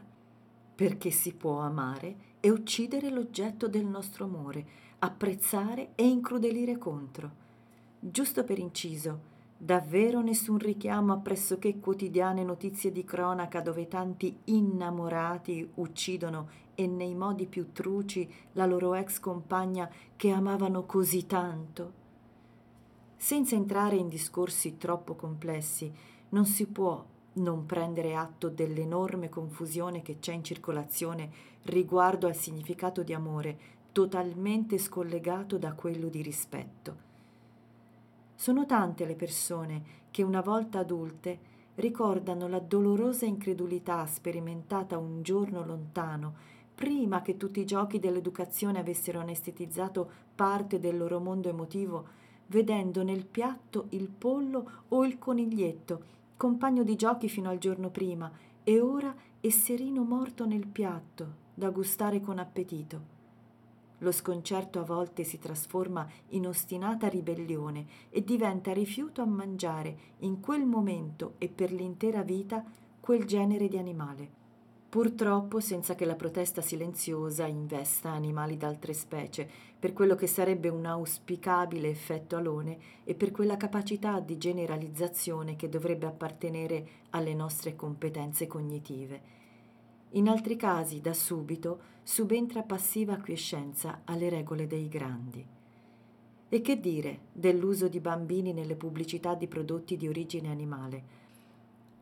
perché 0.75 1.11
si 1.11 1.33
può 1.33 1.61
amare 1.61 2.17
e 2.41 2.51
uccidere 2.51 3.09
l'oggetto 3.09 3.67
del 3.67 3.87
nostro 3.87 4.27
amore, 4.27 4.67
apprezzare 4.99 5.93
e 5.95 6.07
incrudelire 6.07 6.77
contro. 6.77 7.31
Giusto 7.99 8.45
per 8.45 8.59
inciso, 8.59 9.33
davvero 9.57 10.21
nessun 10.21 10.59
richiamo 10.59 11.13
a 11.13 11.19
pressoché 11.19 11.79
quotidiane 11.81 12.45
notizie 12.45 12.93
di 12.93 13.05
cronaca 13.05 13.61
dove 13.61 13.89
tanti 13.89 14.39
innamorati 14.45 15.71
uccidono 15.75 16.65
e 16.75 16.87
nei 16.87 17.15
modi 17.15 17.47
più 17.47 17.73
truci 17.73 18.31
la 18.53 18.67
loro 18.67 18.95
ex 18.95 19.19
compagna 19.19 19.91
che 20.15 20.31
amavano 20.31 20.85
così 20.85 21.27
tanto? 21.27 22.05
Senza 23.17 23.55
entrare 23.55 23.97
in 23.97 24.09
discorsi 24.09 24.77
troppo 24.77 25.15
complessi, 25.15 25.91
non 26.29 26.45
si 26.45 26.67
può 26.67 27.03
non 27.35 27.67
prendere 27.67 28.15
atto 28.15 28.49
dell'enorme 28.49 29.29
confusione 29.29 30.03
che 30.03 30.19
c'è 30.19 30.33
in 30.33 30.45
circolazione 30.45 31.31
riguardo 31.63 32.27
al 32.27 32.37
significato 32.37 33.03
di 33.03 33.13
amore, 33.15 33.59
totalmente 33.93 34.79
scollegato 34.79 35.59
da 35.59 35.73
quello 35.73 36.09
di 36.09 36.23
rispetto. 36.23 37.06
Sono 38.39 38.67
tante 38.67 39.07
le 39.07 39.15
persone 39.17 39.83
che 40.11 40.23
una 40.23 40.43
volta 40.43 40.81
adulte 40.81 41.55
ricordano 41.77 42.47
la 42.49 42.59
dolorosa 42.59 43.25
incredulità 43.25 44.05
sperimentata 44.05 44.99
un 44.99 45.23
giorno 45.23 45.65
lontano, 45.65 46.35
prima 46.75 47.23
che 47.23 47.39
tutti 47.39 47.61
i 47.61 47.65
giochi 47.65 47.99
dell'educazione 47.99 48.79
avessero 48.79 49.21
anestetizzato 49.21 50.11
parte 50.35 50.79
del 50.79 50.99
loro 50.99 51.19
mondo 51.19 51.49
emotivo, 51.49 52.07
vedendo 52.49 53.03
nel 53.03 53.25
piatto 53.25 53.87
il 53.91 54.11
pollo 54.11 54.71
o 54.89 55.05
il 55.07 55.19
coniglietto 55.19 56.15
compagno 56.37 56.83
di 56.83 56.95
giochi 56.95 57.31
fino 57.31 57.49
al 57.49 57.59
giorno 57.59 57.89
prima, 57.89 58.31
e 58.63 58.81
ora 58.81 59.15
è 59.41 59.49
serino 59.49 60.05
morto 60.05 60.45
nel 60.45 60.67
piatto, 60.67 61.45
da 61.55 61.71
gustare 61.71 62.21
con 62.21 62.39
appetito. 62.39 63.16
Lo 63.99 64.13
sconcerto 64.13 64.81
a 64.81 64.85
volte 64.85 65.25
si 65.25 65.39
trasforma 65.39 66.07
in 66.31 66.47
ostinata 66.47 67.09
ribellione 67.09 67.87
e 68.11 68.23
diventa 68.23 68.73
rifiuto 68.73 69.23
a 69.23 69.27
mangiare 69.27 69.97
in 70.19 70.41
quel 70.41 70.67
momento 70.67 71.35
e 71.39 71.49
per 71.49 71.73
l'intera 71.73 72.23
vita 72.23 72.63
quel 73.01 73.25
genere 73.25 73.69
di 73.69 73.79
animale. 73.79 74.45
Purtroppo 74.89 75.61
senza 75.61 75.95
che 75.95 76.05
la 76.05 76.15
protesta 76.15 76.61
silenziosa 76.61 77.47
investa 77.47 78.11
animali 78.11 78.57
d'altre 78.57 78.93
specie, 78.93 79.49
per 79.79 79.93
quello 79.93 80.15
che 80.15 80.27
sarebbe 80.27 80.69
un 80.69 80.87
auspicabile 80.87 81.89
effetto 81.89 82.37
alone 82.37 82.79
e 83.05 83.15
per 83.15 83.31
quella 83.31 83.57
capacità 83.57 84.21
di 84.21 84.39
generalizzazione 84.39 85.57
che 85.57 85.69
dovrebbe 85.69 86.07
appartenere 86.07 86.89
alle 87.11 87.35
nostre 87.35 87.77
competenze 87.77 88.47
cognitive. 88.47 89.35
In 90.11 90.29
altri 90.29 90.57
casi, 90.57 91.01
da 91.01 91.13
subito, 91.13 91.95
subentra 92.09 92.63
passiva 92.63 93.15
acquiescenza 93.15 94.03
alle 94.05 94.29
regole 94.29 94.69
dei 94.69 94.87
grandi. 94.87 95.45
E 96.49 96.61
che 96.61 96.79
dire 96.79 97.23
dell'uso 97.33 97.89
di 97.89 97.99
bambini 97.99 98.53
nelle 98.53 98.77
pubblicità 98.77 99.35
di 99.35 99.49
prodotti 99.49 99.97
di 99.97 100.07
origine 100.07 100.49
animale? 100.49 101.03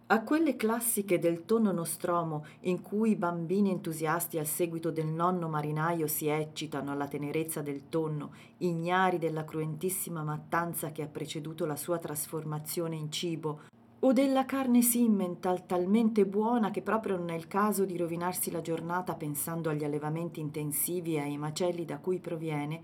A 0.09 0.23
quelle 0.23 0.57
classiche 0.57 1.19
del 1.19 1.47
tonno 1.47 1.73
nostromo 1.73 2.45
in 2.61 2.83
cui 2.83 3.13
i 3.13 3.17
bambini 3.17 3.71
entusiasti 3.71 4.39
al 4.39 4.45
seguito 4.45 4.91
del 4.91 5.07
nonno 5.07 5.49
marinaio 5.49 6.07
si 6.07 6.27
eccitano 6.27 6.93
alla 6.93 7.09
tenerezza 7.09 7.63
del 7.63 7.89
tonno, 7.89 8.35
ignari 8.59 9.17
della 9.17 9.45
cruentissima 9.45 10.23
mattanza 10.23 10.93
che 10.93 11.01
ha 11.01 11.09
preceduto 11.09 11.65
la 11.65 11.77
sua 11.77 11.97
trasformazione 11.97 12.95
in 12.95 13.11
cibo, 13.11 13.63
o 14.05 14.13
della 14.13 14.45
carne 14.45 14.83
simmental 14.83 15.65
talmente 15.65 16.27
buona 16.27 16.71
che 16.71 16.83
proprio 16.83 17.17
non 17.17 17.31
è 17.31 17.35
il 17.35 17.49
caso 17.49 17.87
di 17.87 17.97
rovinarsi 17.97 18.51
la 18.51 18.61
giornata 18.61 19.15
pensando 19.15 19.71
agli 19.71 19.83
allevamenti 19.83 20.41
intensivi 20.41 21.15
e 21.15 21.21
ai 21.21 21.39
macelli 21.39 21.87
da 21.87 21.97
cui 21.97 22.19
proviene, 22.19 22.83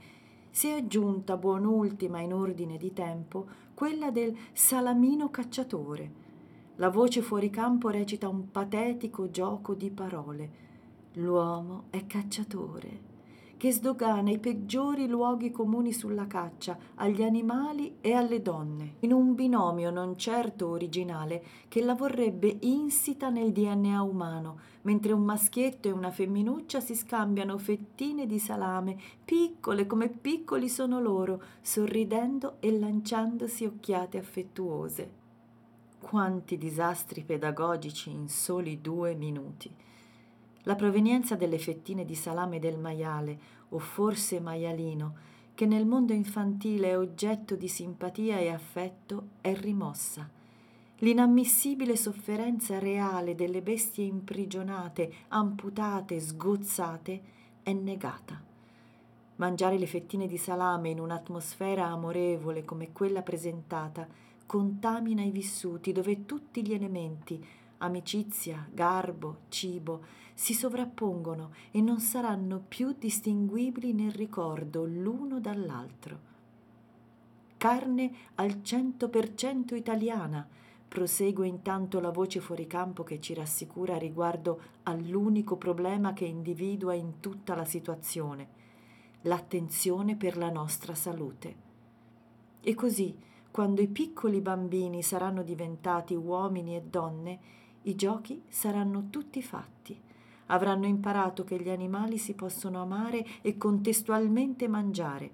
si 0.49 0.69
è 0.69 0.73
aggiunta 0.73 1.37
buon'ultima 1.37 2.21
in 2.21 2.33
ordine 2.33 2.79
di 2.79 2.95
tempo 2.95 3.47
quella 3.75 4.11
del 4.11 4.35
salamino 4.53 5.29
cacciatore. 5.29 6.11
La 6.77 6.89
voce 6.89 7.21
fuori 7.21 7.50
campo 7.50 7.91
recita 7.91 8.27
un 8.27 8.50
patetico 8.50 9.31
gioco 9.31 9.75
di 9.75 9.91
parole. 9.91 10.50
L'uomo 11.15 11.85
è 11.91 12.07
cacciatore 12.07 13.20
che 13.61 13.73
sdogana 13.73 14.31
i 14.31 14.38
peggiori 14.38 15.07
luoghi 15.07 15.50
comuni 15.50 15.93
sulla 15.93 16.26
caccia, 16.26 16.79
agli 16.95 17.23
animali 17.23 17.97
e 18.00 18.14
alle 18.14 18.40
donne, 18.40 18.95
in 19.00 19.12
un 19.12 19.35
binomio 19.35 19.90
non 19.90 20.17
certo 20.17 20.69
originale 20.69 21.45
che 21.69 21.83
la 21.83 21.95
vorrebbe 21.95 22.57
insita 22.61 23.29
nel 23.29 23.52
DNA 23.52 24.00
umano, 24.00 24.61
mentre 24.83 25.12
un 25.12 25.25
maschietto 25.25 25.88
e 25.88 25.90
una 25.90 26.11
femminuccia 26.11 26.81
si 26.81 26.95
scambiano 26.95 27.59
fettine 27.59 28.25
di 28.25 28.38
salame, 28.38 28.97
piccole 29.23 29.87
come 29.87 30.09
piccoli 30.09 30.71
sono 30.71 30.99
loro, 30.99 31.43
sorridendo 31.61 32.57
e 32.61 32.79
lanciandosi 32.79 33.67
occhiate 33.67 34.17
affettuose. 34.17 35.11
Quanti 36.00 36.57
disastri 36.57 37.25
pedagogici 37.25 38.09
in 38.09 38.26
soli 38.31 38.81
due 38.81 39.14
minuti! 39.14 39.88
La 40.64 40.75
provenienza 40.75 41.37
delle 41.37 41.59
fettine 41.59 42.05
di 42.05 42.14
salame 42.14 42.59
del 42.59 42.79
maiale, 42.79 43.38
o 43.71 43.79
forse 43.79 44.40
maialino, 44.40 45.29
che 45.55 45.67
nel 45.67 45.87
mondo 45.87 46.12
infantile 46.12 46.90
è 46.90 46.99
oggetto 46.99 47.55
di 47.57 47.69
simpatia 47.69 48.38
e 48.38 48.49
affetto, 48.49 49.29
è 49.40 49.55
rimossa. 49.55 50.29
L'inammissibile 50.99 51.97
sofferenza 51.97 52.79
reale 52.79 53.35
delle 53.35 53.62
bestie 53.62 54.05
imprigionate, 54.05 55.12
amputate, 55.29 56.21
sgozzate, 56.21 57.23
è 57.62 57.73
negata. 57.73 58.40
Mangiare 59.37 59.79
le 59.79 59.87
fettine 59.87 60.26
di 60.26 60.37
salame 60.37 60.90
in 60.90 61.00
un'atmosfera 61.00 61.87
amorevole 61.87 62.67
come 62.67 62.93
quella 62.93 63.23
presentata 63.23 64.06
contamina 64.45 65.23
i 65.23 65.30
vissuti 65.30 65.93
dove 65.93 66.26
tutti 66.26 66.67
gli 66.67 66.75
elementi, 66.75 67.43
amicizia, 67.78 68.69
garbo, 68.71 69.39
cibo, 69.49 70.04
si 70.41 70.55
sovrappongono 70.55 71.53
e 71.71 71.83
non 71.83 72.00
saranno 72.00 72.65
più 72.67 72.95
distinguibili 72.99 73.93
nel 73.93 74.11
ricordo 74.11 74.87
l'uno 74.87 75.39
dall'altro. 75.39 76.19
Carne 77.59 78.11
al 78.37 78.63
cento 78.63 79.11
per 79.11 79.35
cento 79.35 79.75
italiana, 79.75 80.49
prosegue 80.89 81.47
intanto 81.47 82.00
la 82.00 82.09
voce 82.09 82.41
fuori 82.41 82.67
campo 82.67 83.05
che 83.05 83.21
ci 83.21 83.35
rassicura 83.35 83.99
riguardo 83.99 84.63
all'unico 84.85 85.59
problema 85.59 86.15
che 86.15 86.25
individua 86.25 86.95
in 86.95 87.21
tutta 87.21 87.55
la 87.55 87.67
situazione, 87.67 88.49
l'attenzione 89.21 90.17
per 90.17 90.39
la 90.39 90.49
nostra 90.49 90.95
salute. 90.95 91.55
E 92.63 92.75
così, 92.75 93.15
quando 93.50 93.83
i 93.83 93.89
piccoli 93.89 94.41
bambini 94.41 95.03
saranno 95.03 95.43
diventati 95.43 96.15
uomini 96.15 96.76
e 96.76 96.81
donne, 96.81 97.41
i 97.83 97.95
giochi 97.95 98.43
saranno 98.49 99.11
tutti 99.11 99.43
fatti. 99.43 100.09
Avranno 100.50 100.86
imparato 100.86 101.45
che 101.45 101.60
gli 101.60 101.71
animali 101.71 102.19
si 102.19 102.34
possono 102.34 102.82
amare 102.82 103.25
e 103.41 103.56
contestualmente 103.56 104.67
mangiare, 104.67 105.30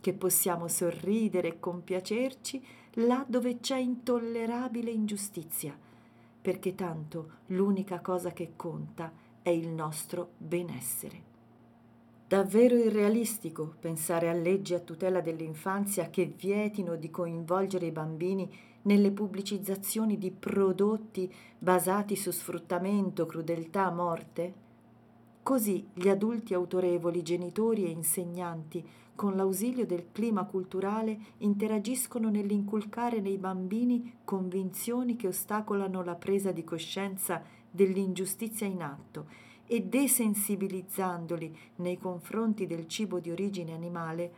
che 0.00 0.12
possiamo 0.12 0.68
sorridere 0.68 1.48
e 1.48 1.58
compiacerci 1.58 2.64
là 2.94 3.24
dove 3.26 3.58
c'è 3.60 3.78
intollerabile 3.78 4.90
ingiustizia, 4.90 5.76
perché 6.42 6.74
tanto 6.74 7.30
l'unica 7.46 8.00
cosa 8.00 8.32
che 8.32 8.52
conta 8.56 9.10
è 9.40 9.50
il 9.50 9.68
nostro 9.68 10.32
benessere. 10.36 11.28
Davvero 12.28 12.76
irrealistico 12.76 13.74
pensare 13.80 14.28
a 14.28 14.34
leggi 14.34 14.74
a 14.74 14.80
tutela 14.80 15.20
dell'infanzia 15.20 16.10
che 16.10 16.32
vietino 16.36 16.96
di 16.96 17.10
coinvolgere 17.10 17.86
i 17.86 17.90
bambini 17.90 18.48
nelle 18.82 19.10
pubblicizzazioni 19.10 20.16
di 20.18 20.30
prodotti 20.30 21.32
basati 21.58 22.16
su 22.16 22.30
sfruttamento, 22.30 23.26
crudeltà, 23.26 23.90
morte? 23.90 24.54
Così 25.42 25.88
gli 25.92 26.08
adulti 26.08 26.54
autorevoli, 26.54 27.22
genitori 27.22 27.84
e 27.84 27.90
insegnanti, 27.90 28.84
con 29.14 29.36
l'ausilio 29.36 29.84
del 29.84 30.06
clima 30.12 30.44
culturale, 30.44 31.18
interagiscono 31.38 32.30
nell'inculcare 32.30 33.20
nei 33.20 33.36
bambini 33.36 34.18
convinzioni 34.24 35.16
che 35.16 35.28
ostacolano 35.28 36.02
la 36.02 36.14
presa 36.14 36.52
di 36.52 36.64
coscienza 36.64 37.42
dell'ingiustizia 37.70 38.66
in 38.66 38.82
atto 38.82 39.26
e 39.66 39.82
desensibilizzandoli 39.82 41.56
nei 41.76 41.98
confronti 41.98 42.66
del 42.66 42.88
cibo 42.88 43.20
di 43.20 43.30
origine 43.30 43.72
animale, 43.72 44.32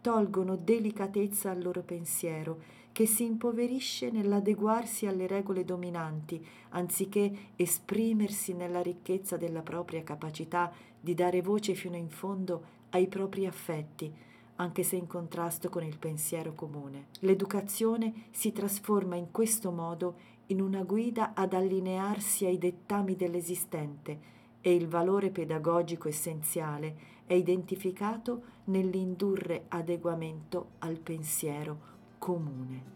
tolgono 0.00 0.56
delicatezza 0.56 1.50
al 1.50 1.62
loro 1.62 1.82
pensiero 1.82 2.80
che 2.92 3.06
si 3.06 3.24
impoverisce 3.24 4.10
nell'adeguarsi 4.10 5.06
alle 5.06 5.26
regole 5.26 5.64
dominanti, 5.64 6.44
anziché 6.70 7.52
esprimersi 7.56 8.52
nella 8.52 8.82
ricchezza 8.82 9.36
della 9.36 9.62
propria 9.62 10.02
capacità 10.02 10.70
di 11.00 11.14
dare 11.14 11.40
voce 11.40 11.74
fino 11.74 11.96
in 11.96 12.10
fondo 12.10 12.80
ai 12.90 13.08
propri 13.08 13.46
affetti, 13.46 14.12
anche 14.56 14.82
se 14.82 14.96
in 14.96 15.06
contrasto 15.06 15.70
con 15.70 15.82
il 15.82 15.96
pensiero 15.98 16.52
comune. 16.54 17.06
L'educazione 17.20 18.26
si 18.30 18.52
trasforma 18.52 19.16
in 19.16 19.30
questo 19.30 19.72
modo 19.72 20.30
in 20.46 20.60
una 20.60 20.82
guida 20.82 21.32
ad 21.34 21.54
allinearsi 21.54 22.44
ai 22.44 22.58
dettami 22.58 23.16
dell'esistente 23.16 24.30
e 24.60 24.74
il 24.74 24.86
valore 24.86 25.30
pedagogico 25.30 26.08
essenziale 26.08 27.10
è 27.24 27.32
identificato 27.32 28.42
nell'indurre 28.64 29.64
adeguamento 29.68 30.72
al 30.80 30.98
pensiero 30.98 31.91
comune. 32.22 32.90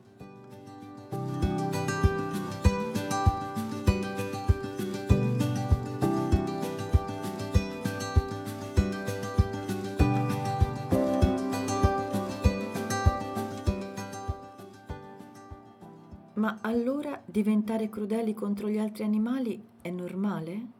Ma 16.35 16.59
allora 16.61 17.21
diventare 17.25 17.89
crudeli 17.89 18.33
contro 18.33 18.69
gli 18.69 18.79
altri 18.79 19.03
animali 19.03 19.61
è 19.81 19.91
normale? 19.91 20.76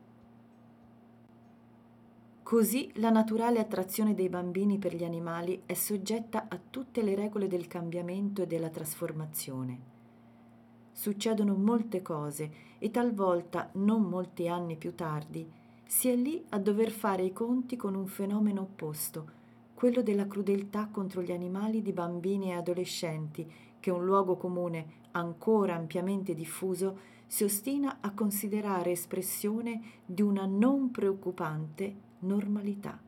Così 2.47 2.89
la 2.99 3.11
naturale 3.11 3.59
attrazione 3.59 4.15
dei 4.15 4.29
bambini 4.29 4.79
per 4.79 4.95
gli 4.95 5.03
animali 5.03 5.63
è 5.67 5.75
soggetta 5.75 6.47
a 6.49 6.57
tutte 6.57 7.03
le 7.03 7.17
regole 7.17 7.49
del 7.49 7.67
cambiamento 7.67 8.43
e 8.43 8.47
della 8.47 8.69
trasformazione. 8.69 9.81
Succedono 10.93 11.55
molte 11.55 12.03
cose 12.03 12.53
e 12.79 12.93
talvolta, 12.93 13.71
non 13.73 14.03
molti 14.03 14.47
anni 14.47 14.77
più 14.77 14.95
tardi, 14.95 15.51
si 15.87 16.09
è 16.09 16.15
lì 16.15 16.41
a 16.51 16.61
dover 16.61 16.93
fare 16.93 17.25
i 17.25 17.33
conti 17.33 17.75
con 17.75 17.97
un 17.97 18.07
fenomeno 18.07 18.61
opposto, 18.61 19.29
quello 19.75 20.01
della 20.03 20.29
crudeltà 20.29 20.87
contro 20.87 21.23
gli 21.23 21.33
animali 21.33 21.83
di 21.83 21.91
bambini 21.91 22.51
e 22.51 22.53
adolescenti, 22.53 23.53
che 23.81 23.91
un 23.91 24.05
luogo 24.05 24.37
comune 24.37 25.01
ancora 25.11 25.75
ampiamente 25.75 26.33
diffuso 26.33 26.97
si 27.27 27.43
ostina 27.43 27.99
a 28.01 28.13
considerare 28.13 28.93
espressione 28.93 29.83
di 30.07 30.23
una 30.23 30.47
non 30.47 30.93
preoccupante 30.93 32.06
normalità. 32.21 33.01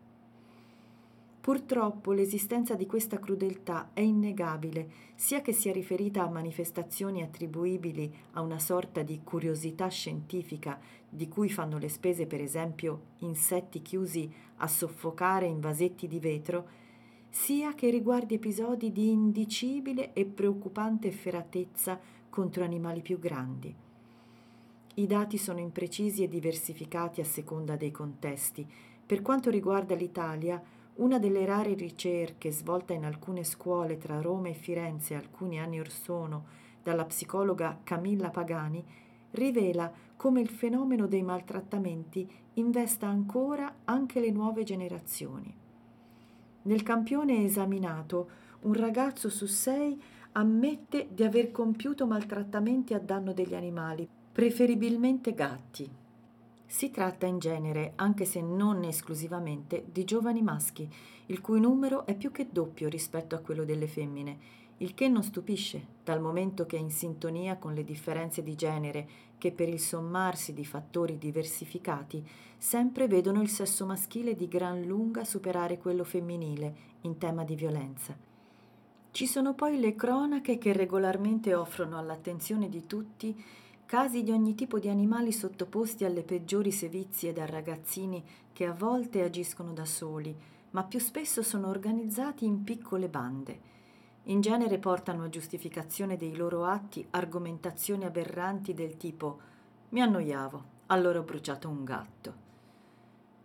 Purtroppo 1.40 2.12
l'esistenza 2.12 2.74
di 2.74 2.84
questa 2.84 3.18
crudeltà 3.18 3.90
è 3.94 4.00
innegabile, 4.00 4.90
sia 5.14 5.40
che 5.40 5.52
sia 5.52 5.72
riferita 5.72 6.22
a 6.22 6.28
manifestazioni 6.28 7.22
attribuibili 7.22 8.14
a 8.32 8.42
una 8.42 8.58
sorta 8.58 9.02
di 9.02 9.22
curiosità 9.24 9.88
scientifica 9.88 10.78
di 11.08 11.26
cui 11.26 11.48
fanno 11.48 11.78
le 11.78 11.88
spese 11.88 12.26
per 12.26 12.42
esempio 12.42 13.00
insetti 13.20 13.80
chiusi 13.80 14.30
a 14.56 14.66
soffocare 14.66 15.46
in 15.46 15.60
vasetti 15.60 16.06
di 16.06 16.18
vetro, 16.18 16.68
sia 17.30 17.72
che 17.72 17.88
riguardi 17.88 18.34
episodi 18.34 18.92
di 18.92 19.08
indicibile 19.08 20.12
e 20.12 20.26
preoccupante 20.26 21.08
efferatezza 21.08 21.98
contro 22.28 22.62
animali 22.62 23.00
più 23.00 23.18
grandi. 23.18 23.74
I 24.94 25.06
dati 25.06 25.38
sono 25.38 25.60
imprecisi 25.60 26.24
e 26.24 26.28
diversificati 26.28 27.20
a 27.20 27.24
seconda 27.24 27.76
dei 27.76 27.92
contesti. 27.92 28.66
Per 29.08 29.22
quanto 29.22 29.48
riguarda 29.48 29.94
l'Italia, 29.94 30.62
una 30.96 31.18
delle 31.18 31.46
rare 31.46 31.72
ricerche 31.72 32.50
svolta 32.50 32.92
in 32.92 33.06
alcune 33.06 33.42
scuole 33.42 33.96
tra 33.96 34.20
Roma 34.20 34.48
e 34.48 34.52
Firenze 34.52 35.14
alcuni 35.14 35.58
anni 35.58 35.80
or 35.80 35.88
sono 35.88 36.44
dalla 36.82 37.06
psicologa 37.06 37.80
Camilla 37.84 38.28
Pagani 38.28 38.84
rivela 39.30 39.90
come 40.14 40.42
il 40.42 40.50
fenomeno 40.50 41.06
dei 41.06 41.22
maltrattamenti 41.22 42.30
investa 42.54 43.06
ancora 43.06 43.76
anche 43.84 44.20
le 44.20 44.30
nuove 44.30 44.62
generazioni. 44.62 45.56
Nel 46.64 46.82
campione 46.82 47.44
esaminato, 47.44 48.28
un 48.60 48.74
ragazzo 48.74 49.30
su 49.30 49.46
sei 49.46 49.98
ammette 50.32 51.08
di 51.10 51.24
aver 51.24 51.50
compiuto 51.50 52.06
maltrattamenti 52.06 52.92
a 52.92 52.98
danno 52.98 53.32
degli 53.32 53.54
animali, 53.54 54.06
preferibilmente 54.30 55.32
gatti. 55.32 55.90
Si 56.70 56.90
tratta 56.90 57.24
in 57.24 57.38
genere, 57.38 57.92
anche 57.96 58.26
se 58.26 58.42
non 58.42 58.84
esclusivamente, 58.84 59.86
di 59.90 60.04
giovani 60.04 60.42
maschi, 60.42 60.86
il 61.26 61.40
cui 61.40 61.60
numero 61.60 62.04
è 62.04 62.14
più 62.14 62.30
che 62.30 62.48
doppio 62.52 62.90
rispetto 62.90 63.34
a 63.34 63.38
quello 63.38 63.64
delle 63.64 63.86
femmine, 63.86 64.38
il 64.76 64.92
che 64.92 65.08
non 65.08 65.22
stupisce, 65.22 65.82
dal 66.04 66.20
momento 66.20 66.66
che 66.66 66.76
è 66.76 66.80
in 66.80 66.90
sintonia 66.90 67.56
con 67.56 67.72
le 67.72 67.84
differenze 67.84 68.42
di 68.42 68.54
genere 68.54 69.08
che 69.38 69.50
per 69.50 69.66
il 69.70 69.80
sommarsi 69.80 70.52
di 70.52 70.66
fattori 70.66 71.16
diversificati 71.16 72.22
sempre 72.58 73.08
vedono 73.08 73.40
il 73.40 73.48
sesso 73.48 73.86
maschile 73.86 74.36
di 74.36 74.46
gran 74.46 74.82
lunga 74.82 75.24
superare 75.24 75.78
quello 75.78 76.04
femminile 76.04 76.74
in 77.00 77.16
tema 77.16 77.44
di 77.44 77.54
violenza. 77.54 78.14
Ci 79.10 79.26
sono 79.26 79.54
poi 79.54 79.80
le 79.80 79.94
cronache 79.94 80.58
che 80.58 80.74
regolarmente 80.74 81.54
offrono 81.54 81.96
all'attenzione 81.96 82.68
di 82.68 82.86
tutti 82.86 83.34
casi 83.88 84.22
di 84.22 84.30
ogni 84.32 84.54
tipo 84.54 84.78
di 84.78 84.90
animali 84.90 85.32
sottoposti 85.32 86.04
alle 86.04 86.22
peggiori 86.22 86.70
sevizie 86.70 87.32
da 87.32 87.46
ragazzini 87.46 88.22
che 88.52 88.66
a 88.66 88.74
volte 88.74 89.22
agiscono 89.22 89.72
da 89.72 89.86
soli, 89.86 90.36
ma 90.72 90.84
più 90.84 90.98
spesso 90.98 91.42
sono 91.42 91.68
organizzati 91.68 92.44
in 92.44 92.64
piccole 92.64 93.08
bande. 93.08 93.60
In 94.24 94.42
genere 94.42 94.76
portano 94.76 95.24
a 95.24 95.30
giustificazione 95.30 96.18
dei 96.18 96.36
loro 96.36 96.66
atti 96.66 97.06
argomentazioni 97.12 98.04
aberranti 98.04 98.74
del 98.74 98.98
tipo 98.98 99.40
mi 99.88 100.02
annoiavo, 100.02 100.64
allora 100.88 101.20
ho 101.20 101.22
bruciato 101.22 101.70
un 101.70 101.82
gatto. 101.84 102.34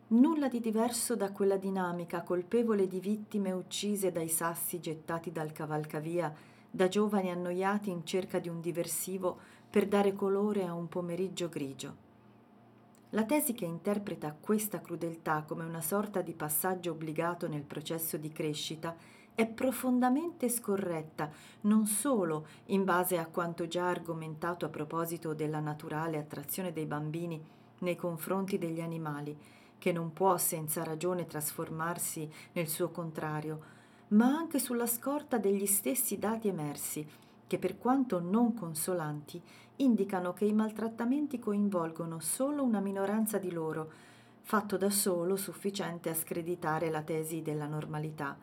Nulla 0.08 0.50
di 0.50 0.60
diverso 0.60 1.16
da 1.16 1.32
quella 1.32 1.56
dinamica 1.56 2.22
colpevole 2.22 2.86
di 2.86 3.00
vittime 3.00 3.54
uccise 3.54 4.12
dai 4.12 4.28
sassi 4.28 4.82
gettati 4.82 5.32
dal 5.32 5.54
cavalcavia 5.54 6.36
da 6.70 6.88
giovani 6.90 7.30
annoiati 7.30 7.92
in 7.92 8.04
cerca 8.04 8.40
di 8.40 8.50
un 8.50 8.60
diversivo 8.60 9.62
per 9.74 9.88
dare 9.88 10.14
colore 10.14 10.68
a 10.68 10.74
un 10.76 10.88
pomeriggio 10.88 11.50
grigio. 11.50 11.96
La 13.10 13.24
tesi 13.24 13.54
che 13.56 13.66
interpreta 13.66 14.38
questa 14.40 14.80
crudeltà 14.80 15.44
come 15.48 15.64
una 15.64 15.82
sorta 15.82 16.22
di 16.22 16.34
passaggio 16.34 16.92
obbligato 16.92 17.48
nel 17.48 17.64
processo 17.64 18.18
di 18.18 18.32
crescita 18.32 18.96
è 19.34 19.48
profondamente 19.48 20.48
scorretta, 20.48 21.32
non 21.62 21.88
solo 21.88 22.46
in 22.66 22.84
base 22.84 23.18
a 23.18 23.26
quanto 23.26 23.68
già 23.68 23.90
argomentato 23.90 24.66
a 24.66 24.70
proposito 24.70 25.34
della 25.34 25.60
naturale 25.60 26.20
attrazione 26.20 26.72
dei 26.72 26.86
bambini 26.86 27.44
nei 27.80 27.96
confronti 27.96 28.60
degli 28.60 28.80
animali, 28.80 29.36
che 29.80 29.92
non 29.92 30.14
può 30.14 30.38
senza 30.38 30.84
ragione 30.84 31.26
trasformarsi 31.26 32.32
nel 32.52 32.68
suo 32.68 32.92
contrario, 32.92 33.60
ma 34.10 34.28
anche 34.28 34.60
sulla 34.60 34.86
scorta 34.86 35.40
degli 35.40 35.66
stessi 35.66 36.20
dati 36.20 36.48
emersi, 36.48 37.10
che 37.54 37.60
per 37.60 37.78
quanto 37.78 38.20
non 38.20 38.56
consolanti 38.56 39.40
indicano 39.76 40.34
che 40.34 40.46
i 40.46 40.54
maltrattamenti 40.54 41.38
coinvolgono 41.38 42.20
solo 42.20 42.64
una 42.64 42.80
minoranza 42.80 43.38
di 43.38 43.52
loro, 43.52 43.92
fatto 44.42 44.76
da 44.76 44.90
solo 44.90 45.36
sufficiente 45.36 46.10
a 46.10 46.16
screditare 46.16 46.90
la 46.90 47.04
tesi 47.04 47.44
della 47.44 47.68
normalità. 47.68 48.36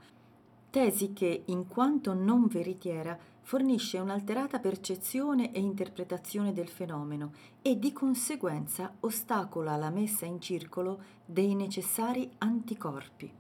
Tesi 0.71 1.13
che, 1.13 1.43
in 1.47 1.67
quanto 1.67 2.15
non 2.15 2.47
veritiera, 2.47 3.19
fornisce 3.43 3.99
un'alterata 3.99 4.61
percezione 4.61 5.53
e 5.53 5.59
interpretazione 5.59 6.53
del 6.53 6.69
fenomeno 6.69 7.33
e 7.63 7.81
di 7.81 7.93
conseguenza 7.93 8.95
ostacola 9.01 9.75
la 9.75 9.91
messa 9.91 10.25
in 10.25 10.41
circolo 10.41 11.03
dei 11.25 11.57
necessari 11.57 12.31
anticorpi. 12.39 13.40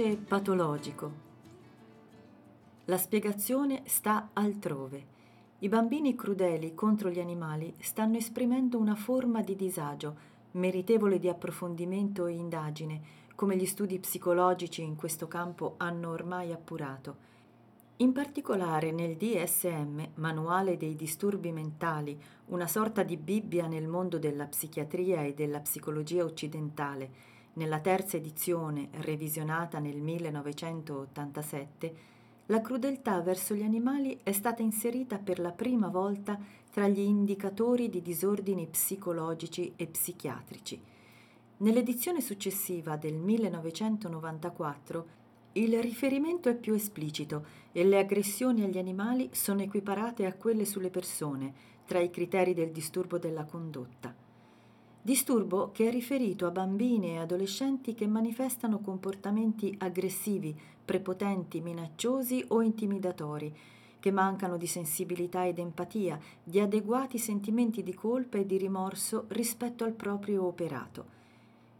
Invece 0.00 0.16
patologico. 0.16 1.28
La 2.86 2.96
spiegazione 2.96 3.82
sta 3.84 4.30
altrove. 4.32 5.18
I 5.58 5.68
bambini 5.68 6.14
crudeli 6.14 6.74
contro 6.74 7.10
gli 7.10 7.20
animali 7.20 7.74
stanno 7.78 8.16
esprimendo 8.16 8.78
una 8.78 8.94
forma 8.94 9.42
di 9.42 9.54
disagio, 9.54 10.28
meritevole 10.52 11.18
di 11.18 11.28
approfondimento 11.28 12.26
e 12.26 12.32
indagine, 12.32 13.00
come 13.34 13.56
gli 13.56 13.66
studi 13.66 13.98
psicologici 13.98 14.82
in 14.82 14.96
questo 14.96 15.28
campo 15.28 15.74
hanno 15.76 16.10
ormai 16.10 16.52
appurato. 16.52 17.28
In 17.96 18.12
particolare 18.12 18.92
nel 18.92 19.16
DSM, 19.16 20.12
Manuale 20.14 20.78
dei 20.78 20.96
disturbi 20.96 21.52
mentali, 21.52 22.18
una 22.46 22.66
sorta 22.66 23.02
di 23.02 23.18
Bibbia 23.18 23.66
nel 23.66 23.86
mondo 23.86 24.18
della 24.18 24.46
psichiatria 24.46 25.22
e 25.22 25.34
della 25.34 25.60
psicologia 25.60 26.24
occidentale, 26.24 27.29
nella 27.54 27.80
terza 27.80 28.16
edizione, 28.16 28.88
revisionata 29.00 29.78
nel 29.78 30.00
1987, 30.00 32.08
la 32.46 32.60
crudeltà 32.60 33.20
verso 33.20 33.54
gli 33.54 33.62
animali 33.62 34.18
è 34.22 34.32
stata 34.32 34.62
inserita 34.62 35.18
per 35.18 35.38
la 35.38 35.52
prima 35.52 35.88
volta 35.88 36.38
tra 36.70 36.88
gli 36.88 37.00
indicatori 37.00 37.88
di 37.88 38.02
disordini 38.02 38.66
psicologici 38.66 39.72
e 39.76 39.86
psichiatrici. 39.86 40.80
Nell'edizione 41.58 42.20
successiva 42.20 42.96
del 42.96 43.14
1994 43.14 45.18
il 45.52 45.80
riferimento 45.80 46.48
è 46.48 46.54
più 46.54 46.74
esplicito 46.74 47.44
e 47.72 47.84
le 47.84 47.98
aggressioni 47.98 48.62
agli 48.62 48.78
animali 48.78 49.30
sono 49.32 49.62
equiparate 49.62 50.26
a 50.26 50.34
quelle 50.34 50.64
sulle 50.64 50.90
persone 50.90 51.52
tra 51.84 51.98
i 51.98 52.10
criteri 52.10 52.54
del 52.54 52.70
disturbo 52.70 53.18
della 53.18 53.44
condotta. 53.44 54.29
Disturbo 55.02 55.70
che 55.72 55.88
è 55.88 55.90
riferito 55.90 56.46
a 56.46 56.50
bambini 56.50 57.12
e 57.12 57.18
adolescenti 57.18 57.94
che 57.94 58.06
manifestano 58.06 58.80
comportamenti 58.80 59.74
aggressivi, 59.78 60.54
prepotenti, 60.84 61.62
minacciosi 61.62 62.44
o 62.48 62.60
intimidatori, 62.60 63.54
che 63.98 64.10
mancano 64.10 64.58
di 64.58 64.66
sensibilità 64.66 65.46
ed 65.46 65.58
empatia, 65.58 66.18
di 66.44 66.60
adeguati 66.60 67.16
sentimenti 67.16 67.82
di 67.82 67.94
colpa 67.94 68.36
e 68.36 68.44
di 68.44 68.58
rimorso 68.58 69.24
rispetto 69.28 69.84
al 69.84 69.92
proprio 69.92 70.44
operato. 70.44 71.18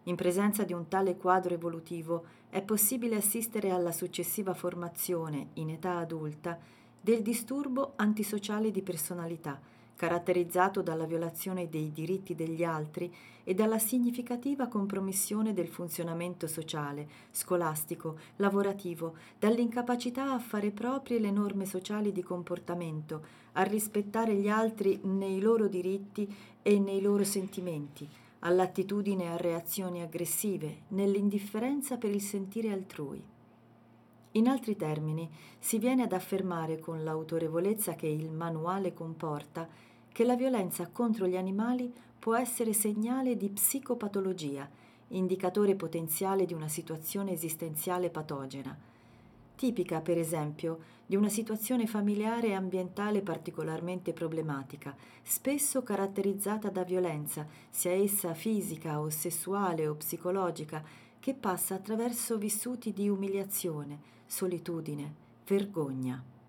In 0.04 0.16
presenza 0.16 0.64
di 0.64 0.72
un 0.72 0.88
tale 0.88 1.18
quadro 1.18 1.52
evolutivo 1.52 2.24
è 2.48 2.62
possibile 2.62 3.16
assistere 3.16 3.70
alla 3.70 3.92
successiva 3.92 4.54
formazione, 4.54 5.48
in 5.54 5.68
età 5.68 5.98
adulta, 5.98 6.58
del 6.98 7.20
disturbo 7.20 7.92
antisociale 7.96 8.70
di 8.70 8.80
personalità, 8.80 9.60
caratterizzato 10.00 10.80
dalla 10.80 11.04
violazione 11.04 11.68
dei 11.68 11.92
diritti 11.92 12.34
degli 12.34 12.64
altri 12.64 13.14
e 13.44 13.52
dalla 13.52 13.78
significativa 13.78 14.66
compromissione 14.66 15.52
del 15.52 15.68
funzionamento 15.68 16.46
sociale, 16.46 17.06
scolastico, 17.30 18.18
lavorativo, 18.36 19.16
dall'incapacità 19.38 20.32
a 20.32 20.38
fare 20.38 20.70
proprie 20.70 21.18
le 21.18 21.30
norme 21.30 21.66
sociali 21.66 22.12
di 22.12 22.22
comportamento, 22.22 23.22
a 23.52 23.62
rispettare 23.62 24.34
gli 24.36 24.48
altri 24.48 25.00
nei 25.02 25.38
loro 25.38 25.68
diritti 25.68 26.34
e 26.62 26.78
nei 26.78 27.02
loro 27.02 27.22
sentimenti, 27.24 28.08
all'attitudine 28.38 29.30
a 29.30 29.36
reazioni 29.36 30.00
aggressive, 30.00 30.84
nell'indifferenza 30.88 31.98
per 31.98 32.08
il 32.08 32.22
sentire 32.22 32.72
altrui. 32.72 33.22
In 34.34 34.48
altri 34.48 34.76
termini, 34.76 35.28
si 35.58 35.78
viene 35.78 36.04
ad 36.04 36.12
affermare 36.12 36.78
con 36.78 37.04
l'autorevolezza 37.04 37.94
che 37.96 38.06
il 38.06 38.30
manuale 38.30 38.94
comporta 38.94 39.68
che 40.20 40.26
la 40.26 40.36
violenza 40.36 40.86
contro 40.86 41.26
gli 41.26 41.36
animali 41.38 41.90
può 42.18 42.36
essere 42.36 42.74
segnale 42.74 43.38
di 43.38 43.48
psicopatologia, 43.48 44.68
indicatore 45.08 45.74
potenziale 45.76 46.44
di 46.44 46.52
una 46.52 46.68
situazione 46.68 47.32
esistenziale 47.32 48.10
patogena, 48.10 48.76
tipica 49.56 50.02
per 50.02 50.18
esempio 50.18 50.78
di 51.06 51.16
una 51.16 51.30
situazione 51.30 51.86
familiare 51.86 52.48
e 52.48 52.52
ambientale 52.52 53.22
particolarmente 53.22 54.12
problematica, 54.12 54.94
spesso 55.22 55.82
caratterizzata 55.82 56.68
da 56.68 56.84
violenza, 56.84 57.46
sia 57.70 57.92
essa 57.92 58.34
fisica 58.34 59.00
o 59.00 59.08
sessuale 59.08 59.86
o 59.86 59.94
psicologica, 59.94 60.84
che 61.18 61.32
passa 61.32 61.76
attraverso 61.76 62.36
vissuti 62.36 62.92
di 62.92 63.08
umiliazione, 63.08 63.98
solitudine, 64.26 65.14
vergogna. 65.46 66.39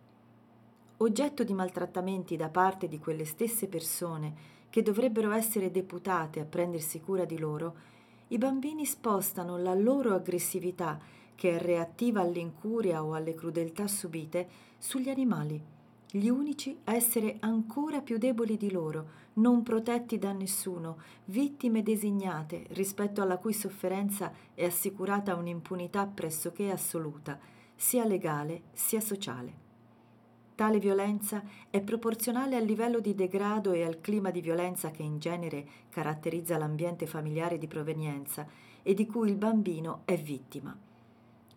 Oggetto 1.02 1.44
di 1.44 1.56
maltrattamenti 1.56 2.36
da 2.36 2.50
parte 2.50 2.88
di 2.88 3.00
quelle 3.00 3.26
stesse 3.26 3.68
persone 3.68 4.50
che 4.70 4.84
dovrebbero 4.84 5.32
essere 5.32 5.72
deputate 5.72 6.40
a 6.40 6.46
prendersi 6.46 7.02
cura 7.02 7.26
di 7.26 7.40
loro, 7.40 7.76
i 8.28 8.38
bambini 8.38 8.86
spostano 8.86 9.58
la 9.58 9.74
loro 9.74 10.14
aggressività 10.14 11.00
che 11.34 11.58
è 11.58 11.60
reattiva 11.60 12.22
all'incuria 12.22 13.04
o 13.04 13.16
alle 13.16 13.34
crudeltà 13.34 13.88
subite, 13.88 14.48
sugli 14.78 15.10
animali, 15.10 15.60
gli 16.12 16.28
unici 16.28 16.78
a 16.84 16.94
essere 16.94 17.38
ancora 17.40 18.02
più 18.02 18.20
deboli 18.20 18.56
di 18.56 18.70
loro, 18.70 19.08
non 19.34 19.64
protetti 19.64 20.20
da 20.20 20.34
nessuno, 20.34 21.00
vittime 21.26 21.82
designate 21.82 22.66
rispetto 22.74 23.24
alla 23.24 23.38
cui 23.38 23.54
sofferenza 23.54 24.32
è 24.54 24.66
assicurata 24.66 25.34
un'impunità 25.34 26.06
pressoché 26.06 26.70
assoluta, 26.70 27.40
sia 27.76 28.06
legale 28.06 28.66
sia 28.74 29.02
sociale. 29.02 29.70
Tale 30.56 30.80
violenza 30.80 31.42
è 31.70 31.82
proporzionale 31.82 32.56
al 32.56 32.66
livello 32.66 33.00
di 33.00 33.16
degrado 33.16 33.72
e 33.72 33.84
al 33.84 34.00
clima 34.00 34.32
di 34.32 34.42
violenza 34.42 34.92
che 34.92 35.02
in 35.02 35.18
genere 35.18 35.66
caratterizza 35.90 36.58
l'ambiente 36.58 37.08
familiare 37.08 37.58
di 37.58 37.68
provenienza 37.68 38.48
e 38.84 38.94
di 38.94 39.06
cui 39.06 39.30
il 39.30 39.36
bambino 39.36 40.02
è 40.06 40.18
vittima. 40.18 40.78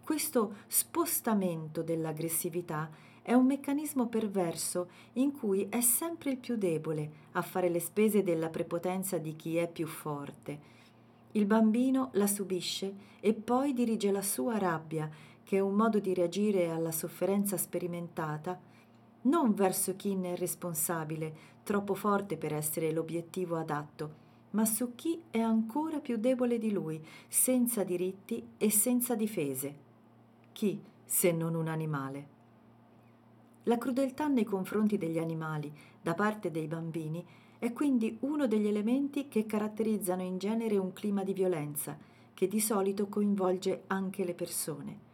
Questo 0.03 0.57
spostamento 0.67 1.83
dell'aggressività 1.83 2.91
è 3.23 3.33
un 3.33 3.47
meccanismo 3.47 4.07
perverso 4.07 4.91
in 5.15 5.33
cui 5.33 5.67
è 5.71 5.81
sempre 5.81 6.31
il 6.31 6.37
più 6.37 6.57
debole 6.57 7.11
a 7.33 7.41
fare 7.43 7.71
le 7.71 7.81
spese 7.81 8.23
della 8.23 8.51
prepotenza 8.51 9.17
di 9.17 9.35
chi 9.35 9.57
è 9.57 9.67
più 9.67 9.87
forte. 9.87 10.73
Il 11.33 11.47
bambino 11.47 12.11
la 12.13 12.27
subisce 12.27 12.95
e 13.21 13.33
poi 13.33 13.73
dirige 13.73 14.11
la 14.11 14.21
sua 14.21 14.59
rabbia, 14.59 15.11
che 15.43 15.57
è 15.57 15.61
un 15.61 15.73
modo 15.73 15.99
di 15.99 16.13
reagire 16.13 16.69
alla 16.69 16.93
sofferenza 16.93 17.57
sperimentata, 17.57 18.61
non 19.25 19.55
verso 19.55 19.97
chi 19.97 20.15
ne 20.15 20.33
è 20.33 20.37
responsabile, 20.37 21.53
troppo 21.63 21.95
forte 21.95 22.37
per 22.37 22.53
essere 22.53 22.93
l'obiettivo 22.93 23.57
adatto, 23.57 24.23
ma 24.51 24.65
su 24.65 24.95
chi 24.95 25.23
è 25.31 25.41
ancora 25.41 26.01
più 26.01 26.17
debole 26.17 26.59
di 26.59 26.71
lui, 26.71 27.03
senza 27.29 27.85
diritti 27.85 28.47
e 28.57 28.71
senza 28.71 29.15
difese. 29.15 29.75
Chi, 30.53 30.81
se 31.05 31.33
non 31.33 31.55
un 31.55 31.69
animale? 31.69 32.33
La 33.65 33.79
crudeltà 33.79 34.29
nei 34.29 34.45
confronti 34.45 34.99
degli 34.99 35.19
animali 35.19 35.73
da 36.01 36.15
parte 36.15 36.51
dei 36.51 36.67
bambini 36.67 37.25
è 37.59 37.73
quindi 37.73 38.19
uno 38.21 38.47
degli 38.47 38.67
elementi 38.67 39.29
che 39.29 39.47
caratterizzano 39.47 40.23
in 40.23 40.37
genere 40.37 40.77
un 40.77 40.93
clima 40.93 41.25
di 41.25 41.33
violenza 41.33 41.97
che 42.35 42.47
di 42.47 42.61
solito 42.61 43.09
coinvolge 43.09 43.85
anche 43.87 44.25
le 44.25 44.35
persone. 44.35 45.13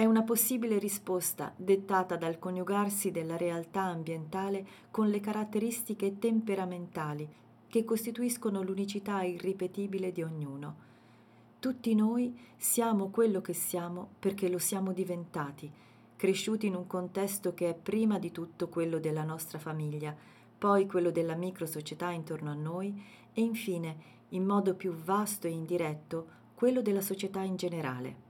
È 0.00 0.06
una 0.06 0.22
possibile 0.22 0.78
risposta 0.78 1.52
dettata 1.54 2.16
dal 2.16 2.38
coniugarsi 2.38 3.10
della 3.10 3.36
realtà 3.36 3.82
ambientale 3.82 4.66
con 4.90 5.10
le 5.10 5.20
caratteristiche 5.20 6.18
temperamentali 6.18 7.28
che 7.68 7.84
costituiscono 7.84 8.62
l'unicità 8.62 9.20
irripetibile 9.20 10.10
di 10.10 10.22
ognuno 10.22 10.88
tutti 11.60 11.94
noi 11.94 12.34
siamo 12.56 13.10
quello 13.10 13.42
che 13.42 13.52
siamo 13.52 14.08
perché 14.18 14.48
lo 14.48 14.58
siamo 14.58 14.94
diventati, 14.94 15.70
cresciuti 16.16 16.68
in 16.68 16.76
un 16.76 16.86
contesto 16.86 17.52
che 17.52 17.68
è 17.68 17.74
prima 17.74 18.18
di 18.18 18.32
tutto 18.32 18.70
quello 18.70 18.98
della 18.98 19.24
nostra 19.24 19.58
famiglia, 19.58 20.16
poi 20.56 20.86
quello 20.86 21.10
della 21.10 21.34
microsocietà 21.34 22.08
intorno 22.08 22.50
a 22.50 22.54
noi 22.54 23.04
e 23.34 23.42
infine, 23.42 23.96
in 24.30 24.46
modo 24.46 24.74
più 24.74 24.94
vasto 24.94 25.46
e 25.46 25.50
indiretto, 25.50 26.26
quello 26.54 26.80
della 26.80 27.02
società 27.02 27.42
in 27.42 27.56
generale. 27.56 28.29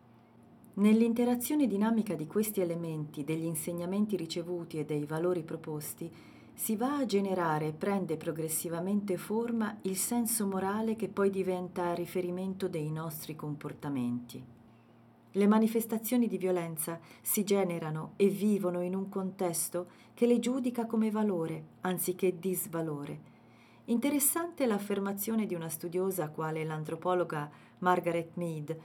Nell'interazione 0.75 1.67
dinamica 1.67 2.15
di 2.15 2.29
questi 2.29 2.61
elementi, 2.61 3.25
degli 3.25 3.45
insegnamenti 3.45 4.17
ricevuti 4.17 4.79
e 4.79 4.85
dei 4.85 5.05
valori 5.05 5.43
proposti, 5.43 6.11
si 6.55 6.77
va 6.77 6.99
a 6.99 7.07
generare 7.07 7.69
e 7.69 7.73
prende 7.73 8.17
progressivamente 8.17 9.17
forma 9.17 9.79
il 9.83 9.97
senso 9.97 10.47
morale 10.47 10.95
che 10.95 11.09
poi 11.09 11.31
diventa 11.31 11.93
riferimento 11.93 12.69
dei 12.69 12.91
nostri 12.91 13.35
comportamenti. 13.35 14.43
Le 15.33 15.47
manifestazioni 15.47 16.29
di 16.29 16.39
violenza 16.39 17.01
si 17.21 17.45
generano 17.45 18.13
e 18.17 18.29
vivono 18.29 18.81
in 18.81 18.95
un 18.95 19.09
contesto 19.09 19.87
che 20.15 20.27
le 20.27 20.39
giudica 20.39 20.87
come 20.87 21.11
valore 21.11 21.65
anziché 21.81 22.39
disvalore. 22.39 23.29
Interessante 23.87 24.67
l'affermazione 24.67 25.47
di 25.47 25.55
una 25.55 25.69
studiosa 25.69 26.29
quale 26.29 26.63
l'antropologa 26.63 27.51
Margaret 27.79 28.33
Mead, 28.35 28.77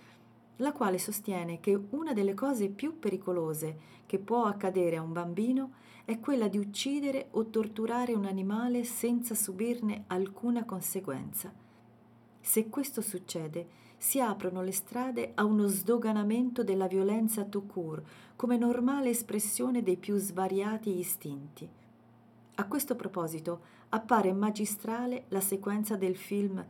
la 0.57 0.71
quale 0.71 0.97
sostiene 0.97 1.59
che 1.59 1.79
una 1.89 2.13
delle 2.13 2.33
cose 2.33 2.69
più 2.69 2.97
pericolose 2.97 3.93
che 4.05 4.19
può 4.19 4.45
accadere 4.45 4.95
a 4.95 5.01
un 5.01 5.11
bambino 5.11 5.71
è 6.05 6.19
quella 6.19 6.47
di 6.47 6.57
uccidere 6.57 7.27
o 7.31 7.47
torturare 7.47 8.13
un 8.13 8.25
animale 8.25 8.83
senza 8.83 9.33
subirne 9.33 10.03
alcuna 10.07 10.63
conseguenza. 10.63 11.51
Se 12.39 12.69
questo 12.69 13.01
succede, 13.01 13.83
si 13.97 14.21
aprono 14.21 14.61
le 14.61 14.71
strade 14.71 15.31
a 15.33 15.43
uno 15.43 15.65
sdoganamento 15.65 16.63
della 16.63 16.87
violenza 16.87 17.43
tout 17.43 17.65
court 17.65 18.05
come 18.35 18.57
normale 18.57 19.09
espressione 19.09 19.81
dei 19.81 19.97
più 19.97 20.17
svariati 20.17 20.97
istinti. 20.97 21.67
A 22.55 22.67
questo 22.67 22.95
proposito 22.95 23.61
appare 23.89 24.31
magistrale 24.31 25.25
la 25.29 25.41
sequenza 25.41 25.95
del 25.95 26.15
film 26.15 26.63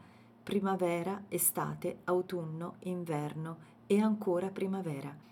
Primavera, 0.43 1.24
estate, 1.28 2.02
autunno, 2.04 2.76
inverno 2.82 3.74
e 3.88 4.00
ancora 4.00 4.50
primavera 4.50 5.26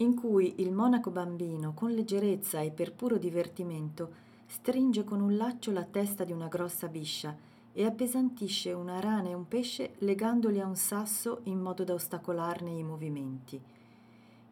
in 0.00 0.14
cui 0.14 0.54
il 0.58 0.72
monaco 0.72 1.10
bambino, 1.10 1.74
con 1.74 1.92
leggerezza 1.92 2.60
e 2.60 2.70
per 2.70 2.94
puro 2.94 3.18
divertimento, 3.18 4.28
stringe 4.46 5.04
con 5.04 5.20
un 5.20 5.36
laccio 5.36 5.72
la 5.72 5.84
testa 5.84 6.24
di 6.24 6.32
una 6.32 6.48
grossa 6.48 6.88
biscia 6.88 7.36
e 7.72 7.84
appesantisce 7.84 8.72
una 8.72 8.98
rana 8.98 9.28
e 9.28 9.34
un 9.34 9.46
pesce 9.46 9.94
legandoli 9.98 10.58
a 10.58 10.66
un 10.66 10.76
sasso 10.76 11.40
in 11.44 11.60
modo 11.60 11.84
da 11.84 11.92
ostacolarne 11.92 12.70
i 12.70 12.82
movimenti. 12.82 13.60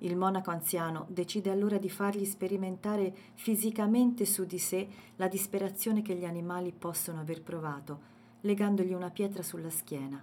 Il 0.01 0.17
monaco 0.17 0.51
anziano 0.51 1.07
decide 1.09 1.51
allora 1.51 1.79
di 1.79 1.89
fargli 1.89 2.27
sperimentare 2.27 3.13
fisicamente 3.35 4.27
su 4.27 4.45
di 4.45 4.59
sé 4.59 4.87
la 5.17 5.29
disperazione 5.29 6.03
che 6.03 6.15
gli 6.15 6.27
animali 6.27 6.73
possono 6.73 7.21
aver 7.21 7.43
provato, 7.43 8.01
legandogli 8.43 8.93
una 8.93 9.11
pietra 9.11 9.43
sulla 9.43 9.71
schiena 9.71 10.23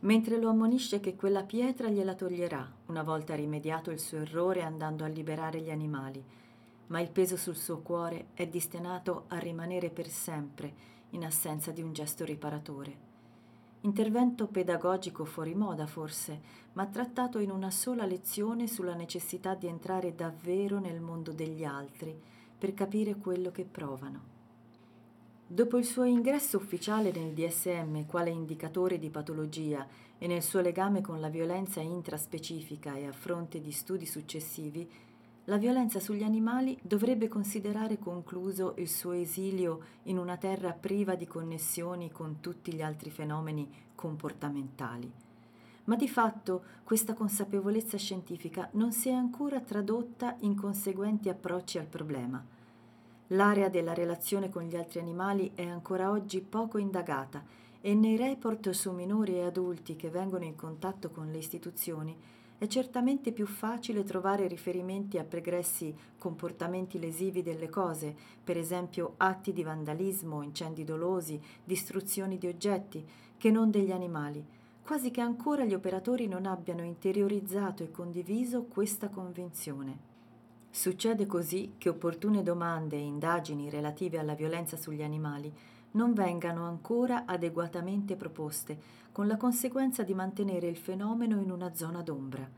mentre 0.00 0.38
lo 0.38 0.50
ammonisce 0.50 1.00
che 1.00 1.16
quella 1.16 1.42
pietra 1.42 1.88
gliela 1.88 2.14
toglierà 2.14 2.70
una 2.86 3.02
volta 3.02 3.34
rimediato 3.34 3.90
il 3.90 3.98
suo 3.98 4.18
errore 4.18 4.62
andando 4.62 5.04
a 5.04 5.08
liberare 5.08 5.60
gli 5.60 5.70
animali, 5.70 6.22
ma 6.88 7.00
il 7.00 7.10
peso 7.10 7.36
sul 7.36 7.56
suo 7.56 7.78
cuore 7.80 8.26
è 8.34 8.46
destinato 8.46 9.24
a 9.28 9.38
rimanere 9.38 9.90
per 9.90 10.08
sempre 10.08 10.96
in 11.10 11.24
assenza 11.24 11.70
di 11.72 11.82
un 11.82 11.92
gesto 11.92 12.24
riparatore. 12.24 13.06
Intervento 13.82 14.46
pedagogico 14.46 15.24
fuori 15.24 15.54
moda 15.54 15.86
forse, 15.86 16.40
ma 16.72 16.86
trattato 16.86 17.38
in 17.38 17.50
una 17.50 17.70
sola 17.70 18.06
lezione 18.06 18.66
sulla 18.66 18.94
necessità 18.94 19.54
di 19.54 19.66
entrare 19.66 20.14
davvero 20.14 20.78
nel 20.78 21.00
mondo 21.00 21.32
degli 21.32 21.64
altri 21.64 22.16
per 22.58 22.74
capire 22.74 23.16
quello 23.16 23.50
che 23.50 23.64
provano. 23.64 24.37
Dopo 25.50 25.78
il 25.78 25.86
suo 25.86 26.04
ingresso 26.04 26.58
ufficiale 26.58 27.10
nel 27.10 27.32
DSM 27.32 28.04
quale 28.04 28.28
indicatore 28.28 28.98
di 28.98 29.08
patologia 29.08 29.86
e 30.18 30.26
nel 30.26 30.42
suo 30.42 30.60
legame 30.60 31.00
con 31.00 31.20
la 31.20 31.30
violenza 31.30 31.80
intraspecifica 31.80 32.94
e 32.96 33.06
a 33.06 33.12
fronte 33.12 33.58
di 33.62 33.72
studi 33.72 34.04
successivi, 34.04 34.86
la 35.44 35.56
violenza 35.56 36.00
sugli 36.00 36.22
animali 36.22 36.78
dovrebbe 36.82 37.28
considerare 37.28 37.98
concluso 37.98 38.74
il 38.76 38.90
suo 38.90 39.12
esilio 39.12 39.80
in 40.02 40.18
una 40.18 40.36
terra 40.36 40.72
priva 40.74 41.14
di 41.14 41.26
connessioni 41.26 42.12
con 42.12 42.40
tutti 42.40 42.74
gli 42.74 42.82
altri 42.82 43.08
fenomeni 43.08 43.66
comportamentali. 43.94 45.10
Ma 45.84 45.96
di 45.96 46.10
fatto 46.10 46.62
questa 46.84 47.14
consapevolezza 47.14 47.96
scientifica 47.96 48.68
non 48.72 48.92
si 48.92 49.08
è 49.08 49.12
ancora 49.12 49.60
tradotta 49.60 50.36
in 50.40 50.54
conseguenti 50.54 51.30
approcci 51.30 51.78
al 51.78 51.86
problema. 51.86 52.56
L'area 53.32 53.68
della 53.68 53.92
relazione 53.92 54.48
con 54.48 54.62
gli 54.62 54.74
altri 54.74 55.00
animali 55.00 55.52
è 55.54 55.66
ancora 55.66 56.10
oggi 56.10 56.40
poco 56.40 56.78
indagata 56.78 57.44
e 57.80 57.94
nei 57.94 58.16
report 58.16 58.70
su 58.70 58.90
minori 58.90 59.34
e 59.34 59.42
adulti 59.42 59.96
che 59.96 60.08
vengono 60.08 60.44
in 60.44 60.56
contatto 60.56 61.10
con 61.10 61.30
le 61.30 61.36
istituzioni 61.36 62.16
è 62.56 62.66
certamente 62.66 63.30
più 63.32 63.46
facile 63.46 64.02
trovare 64.02 64.48
riferimenti 64.48 65.18
a 65.18 65.24
pregressi 65.24 65.94
comportamenti 66.18 66.98
lesivi 66.98 67.42
delle 67.42 67.68
cose, 67.68 68.16
per 68.42 68.56
esempio 68.56 69.14
atti 69.18 69.52
di 69.52 69.62
vandalismo, 69.62 70.42
incendi 70.42 70.82
dolosi, 70.82 71.40
distruzioni 71.62 72.38
di 72.38 72.46
oggetti, 72.46 73.06
che 73.36 73.50
non 73.50 73.70
degli 73.70 73.92
animali, 73.92 74.44
quasi 74.82 75.10
che 75.10 75.20
ancora 75.20 75.64
gli 75.64 75.74
operatori 75.74 76.26
non 76.26 76.46
abbiano 76.46 76.82
interiorizzato 76.82 77.82
e 77.82 77.90
condiviso 77.90 78.64
questa 78.64 79.08
convinzione. 79.08 80.07
Succede 80.70 81.26
così 81.26 81.74
che 81.78 81.88
opportune 81.88 82.42
domande 82.42 82.96
e 82.96 83.00
indagini 83.00 83.70
relative 83.70 84.18
alla 84.18 84.34
violenza 84.34 84.76
sugli 84.76 85.02
animali 85.02 85.52
non 85.92 86.12
vengano 86.12 86.66
ancora 86.66 87.24
adeguatamente 87.24 88.14
proposte, 88.14 88.78
con 89.10 89.26
la 89.26 89.36
conseguenza 89.36 90.02
di 90.02 90.14
mantenere 90.14 90.68
il 90.68 90.76
fenomeno 90.76 91.40
in 91.40 91.50
una 91.50 91.74
zona 91.74 92.02
d'ombra. 92.02 92.48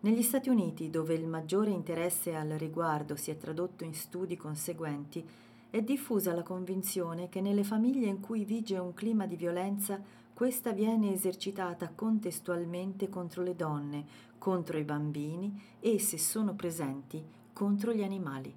Negli 0.00 0.22
Stati 0.22 0.48
Uniti, 0.48 0.90
dove 0.90 1.14
il 1.14 1.26
maggiore 1.26 1.70
interesse 1.70 2.34
al 2.34 2.50
riguardo 2.50 3.16
si 3.16 3.30
è 3.30 3.36
tradotto 3.38 3.84
in 3.84 3.94
studi 3.94 4.36
conseguenti, 4.36 5.26
è 5.70 5.82
diffusa 5.82 6.34
la 6.34 6.42
convinzione 6.42 7.28
che 7.28 7.40
nelle 7.40 7.64
famiglie 7.64 8.08
in 8.08 8.20
cui 8.20 8.44
vige 8.44 8.78
un 8.78 8.94
clima 8.94 9.26
di 9.26 9.36
violenza 9.36 10.00
questa 10.32 10.72
viene 10.72 11.12
esercitata 11.12 11.90
contestualmente 11.94 13.08
contro 13.08 13.42
le 13.42 13.56
donne, 13.56 14.04
contro 14.38 14.78
i 14.78 14.84
bambini 14.84 15.60
e, 15.80 15.98
se 15.98 16.18
sono 16.18 16.54
presenti, 16.54 17.22
contro 17.52 17.92
gli 17.92 18.02
animali. 18.02 18.54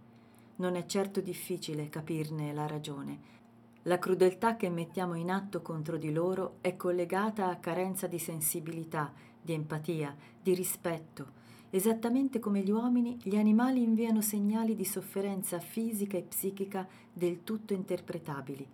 Non 0.57 0.75
è 0.75 0.85
certo 0.85 1.21
difficile 1.21 1.89
capirne 1.89 2.53
la 2.53 2.67
ragione. 2.67 3.37
La 3.83 3.97
crudeltà 3.97 4.57
che 4.57 4.69
mettiamo 4.69 5.13
in 5.15 5.31
atto 5.31 5.61
contro 5.61 5.97
di 5.97 6.11
loro 6.11 6.57
è 6.61 6.75
collegata 6.75 7.47
a 7.47 7.55
carenza 7.55 8.07
di 8.07 8.19
sensibilità, 8.19 9.13
di 9.41 9.53
empatia, 9.53 10.15
di 10.41 10.53
rispetto. 10.53 11.37
Esattamente 11.69 12.39
come 12.39 12.61
gli 12.61 12.71
uomini, 12.71 13.17
gli 13.23 13.37
animali 13.37 13.81
inviano 13.81 14.21
segnali 14.21 14.75
di 14.75 14.85
sofferenza 14.85 15.59
fisica 15.59 16.17
e 16.17 16.23
psichica 16.23 16.85
del 17.13 17.43
tutto 17.43 17.73
interpretabili. 17.73 18.67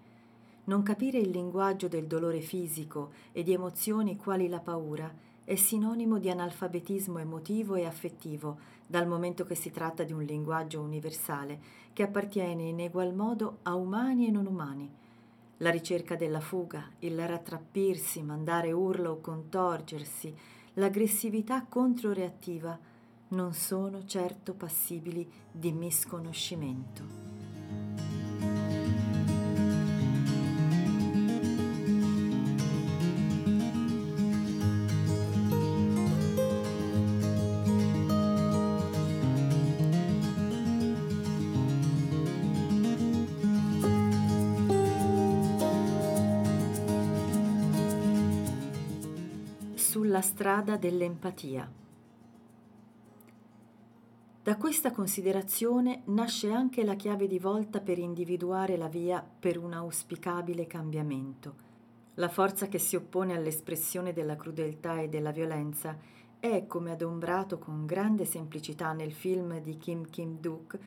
Non 0.65 0.81
capire 0.81 1.19
il 1.19 1.29
linguaggio 1.29 1.87
del 1.87 2.07
dolore 2.07 2.39
fisico 2.39 3.11
e 3.31 3.43
di 3.43 3.53
emozioni 3.53 4.15
quali 4.15 4.47
la 4.47 4.59
paura 4.59 5.13
è 5.45 5.55
sinonimo 5.55 6.17
di 6.17 6.29
analfabetismo 6.29 7.19
emotivo 7.19 7.75
e 7.75 7.86
affettivo, 7.86 8.58
dal 8.86 9.08
momento 9.08 9.45
che 9.45 9.55
si 9.55 9.71
tratta 9.71 10.03
di 10.03 10.12
un 10.12 10.23
linguaggio 10.23 10.81
universale 10.81 11.60
che 11.93 12.03
appartiene 12.03 12.63
in 12.63 12.79
egual 12.79 13.13
modo 13.13 13.60
a 13.63 13.75
umani 13.75 14.27
e 14.27 14.31
non 14.31 14.47
umani. 14.47 14.91
La 15.58 15.69
ricerca 15.69 16.15
della 16.15 16.41
fuga, 16.41 16.89
il 16.99 17.27
rattrappirsi, 17.27 18.21
mandare 18.21 18.71
urla 18.71 19.12
o 19.12 19.21
contorgersi, 19.21 20.36
l'aggressività 20.73 21.65
controreattiva 21.69 22.77
non 23.29 23.53
sono 23.53 24.03
certo 24.05 24.53
passibili 24.53 25.29
di 25.51 25.71
misconoscimento. 25.71 27.24
Strada 50.25 50.75
dell'empatia. 50.75 51.71
Da 54.41 54.57
questa 54.57 54.91
considerazione 54.91 56.01
nasce 56.05 56.51
anche 56.51 56.83
la 56.83 56.95
chiave 56.95 57.27
di 57.27 57.38
volta 57.38 57.79
per 57.79 57.99
individuare 57.99 58.75
la 58.75 58.88
via 58.88 59.23
per 59.23 59.59
un 59.59 59.73
auspicabile 59.73 60.65
cambiamento. 60.65 61.63
La 62.15 62.27
forza 62.29 62.67
che 62.67 62.79
si 62.79 62.95
oppone 62.95 63.35
all'espressione 63.35 64.13
della 64.13 64.35
crudeltà 64.35 64.99
e 64.99 65.09
della 65.09 65.31
violenza 65.31 65.95
è, 66.39 66.65
come 66.65 66.91
adombrato 66.91 67.59
con 67.59 67.85
grande 67.85 68.25
semplicità 68.25 68.93
nel 68.93 69.13
film 69.13 69.59
di 69.61 69.77
Kim 69.77 70.09
Kim-duk, 70.09 70.79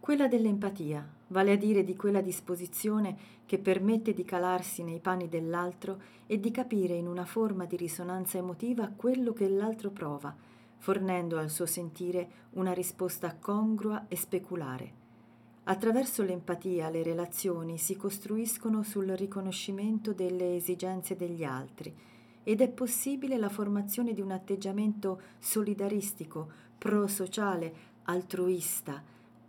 quella 0.00 0.28
dell'empatia, 0.28 1.06
vale 1.28 1.52
a 1.52 1.56
dire 1.56 1.84
di 1.84 1.96
quella 1.96 2.20
disposizione 2.20 3.16
che 3.46 3.58
permette 3.58 4.12
di 4.12 4.24
calarsi 4.24 4.82
nei 4.82 5.00
panni 5.00 5.28
dell'altro 5.28 6.00
e 6.26 6.38
di 6.38 6.50
capire 6.50 6.94
in 6.94 7.06
una 7.06 7.24
forma 7.24 7.64
di 7.64 7.76
risonanza 7.76 8.38
emotiva 8.38 8.92
quello 8.94 9.32
che 9.32 9.48
l'altro 9.48 9.90
prova, 9.90 10.34
fornendo 10.76 11.38
al 11.38 11.50
suo 11.50 11.66
sentire 11.66 12.46
una 12.52 12.72
risposta 12.72 13.34
congrua 13.34 14.06
e 14.08 14.16
speculare. 14.16 14.92
Attraverso 15.64 16.22
l'empatia 16.22 16.88
le 16.88 17.02
relazioni 17.02 17.76
si 17.76 17.94
costruiscono 17.96 18.82
sul 18.82 19.08
riconoscimento 19.08 20.14
delle 20.14 20.56
esigenze 20.56 21.14
degli 21.14 21.44
altri 21.44 21.94
ed 22.42 22.62
è 22.62 22.68
possibile 22.70 23.36
la 23.36 23.50
formazione 23.50 24.14
di 24.14 24.22
un 24.22 24.30
atteggiamento 24.30 25.20
solidaristico, 25.38 26.50
pro-sociale, 26.78 27.74
altruista, 28.04 29.02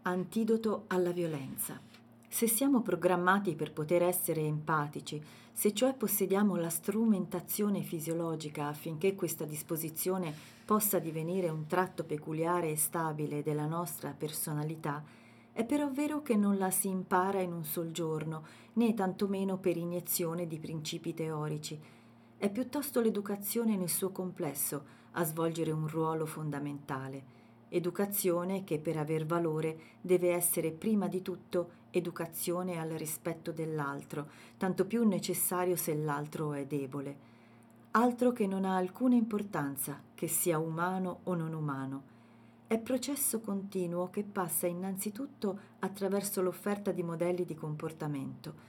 Antidoto 0.09 0.85
alla 0.87 1.11
violenza. 1.11 1.79
Se 2.27 2.47
siamo 2.47 2.81
programmati 2.81 3.53
per 3.53 3.71
poter 3.71 4.01
essere 4.01 4.41
empatici, 4.41 5.23
se 5.53 5.71
cioè 5.71 5.93
possediamo 5.93 6.55
la 6.55 6.71
strumentazione 6.71 7.83
fisiologica 7.83 8.65
affinché 8.65 9.13
questa 9.13 9.45
disposizione 9.45 10.33
possa 10.65 10.97
divenire 10.97 11.49
un 11.49 11.67
tratto 11.67 12.05
peculiare 12.05 12.71
e 12.71 12.75
stabile 12.75 13.43
della 13.43 13.67
nostra 13.67 14.15
personalità, 14.17 15.03
è 15.53 15.63
però 15.63 15.91
vero 15.91 16.23
che 16.23 16.35
non 16.35 16.57
la 16.57 16.71
si 16.71 16.87
impara 16.87 17.41
in 17.41 17.53
un 17.53 17.63
sol 17.63 17.91
giorno, 17.91 18.45
né 18.73 18.95
tantomeno 18.95 19.57
per 19.57 19.77
iniezione 19.77 20.47
di 20.47 20.57
principi 20.57 21.13
teorici. 21.13 21.79
È 22.35 22.49
piuttosto 22.49 22.99
l'educazione 22.99 23.77
nel 23.77 23.89
suo 23.89 24.09
complesso 24.09 24.83
a 25.11 25.23
svolgere 25.23 25.69
un 25.69 25.87
ruolo 25.87 26.25
fondamentale 26.25 27.37
educazione 27.69 28.63
che 28.63 28.79
per 28.79 28.97
aver 28.97 29.25
valore 29.25 29.77
deve 30.01 30.33
essere 30.33 30.71
prima 30.71 31.07
di 31.07 31.21
tutto 31.21 31.77
educazione 31.91 32.79
al 32.79 32.89
rispetto 32.89 33.51
dell'altro, 33.51 34.27
tanto 34.57 34.85
più 34.85 35.07
necessario 35.07 35.75
se 35.75 35.95
l'altro 35.95 36.53
è 36.53 36.65
debole. 36.65 37.27
Altro 37.91 38.31
che 38.31 38.45
non 38.45 38.65
ha 38.65 38.75
alcuna 38.75 39.15
importanza 39.15 39.99
che 40.13 40.27
sia 40.27 40.59
umano 40.59 41.21
o 41.23 41.33
non 41.33 41.53
umano. 41.53 42.17
È 42.67 42.77
processo 42.77 43.39
continuo 43.39 44.09
che 44.11 44.23
passa 44.23 44.67
innanzitutto 44.67 45.59
attraverso 45.79 46.41
l'offerta 46.41 46.91
di 46.91 47.01
modelli 47.01 47.45
di 47.45 47.55
comportamento. 47.55 48.67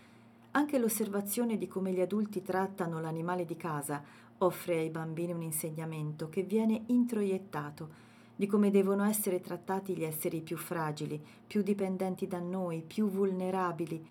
Anche 0.53 0.79
l'osservazione 0.79 1.59
di 1.59 1.69
come 1.69 1.93
gli 1.93 2.01
adulti 2.01 2.43
trattano 2.43 3.01
l'animale 3.01 3.45
di 3.45 3.57
casa 3.57 4.03
offre 4.39 4.79
ai 4.79 4.89
bambini 4.89 5.33
un 5.33 5.43
insegnamento 5.43 6.31
che 6.31 6.43
viene 6.43 6.85
introiettato 6.87 8.09
di 8.41 8.47
come 8.47 8.71
devono 8.71 9.05
essere 9.05 9.43
trattati 9.43 9.95
gli 9.95 10.03
esseri 10.03 10.41
più 10.41 10.57
fragili, 10.57 11.23
più 11.47 11.61
dipendenti 11.61 12.27
da 12.27 12.39
noi, 12.39 12.81
più 12.81 13.07
vulnerabili, 13.07 14.03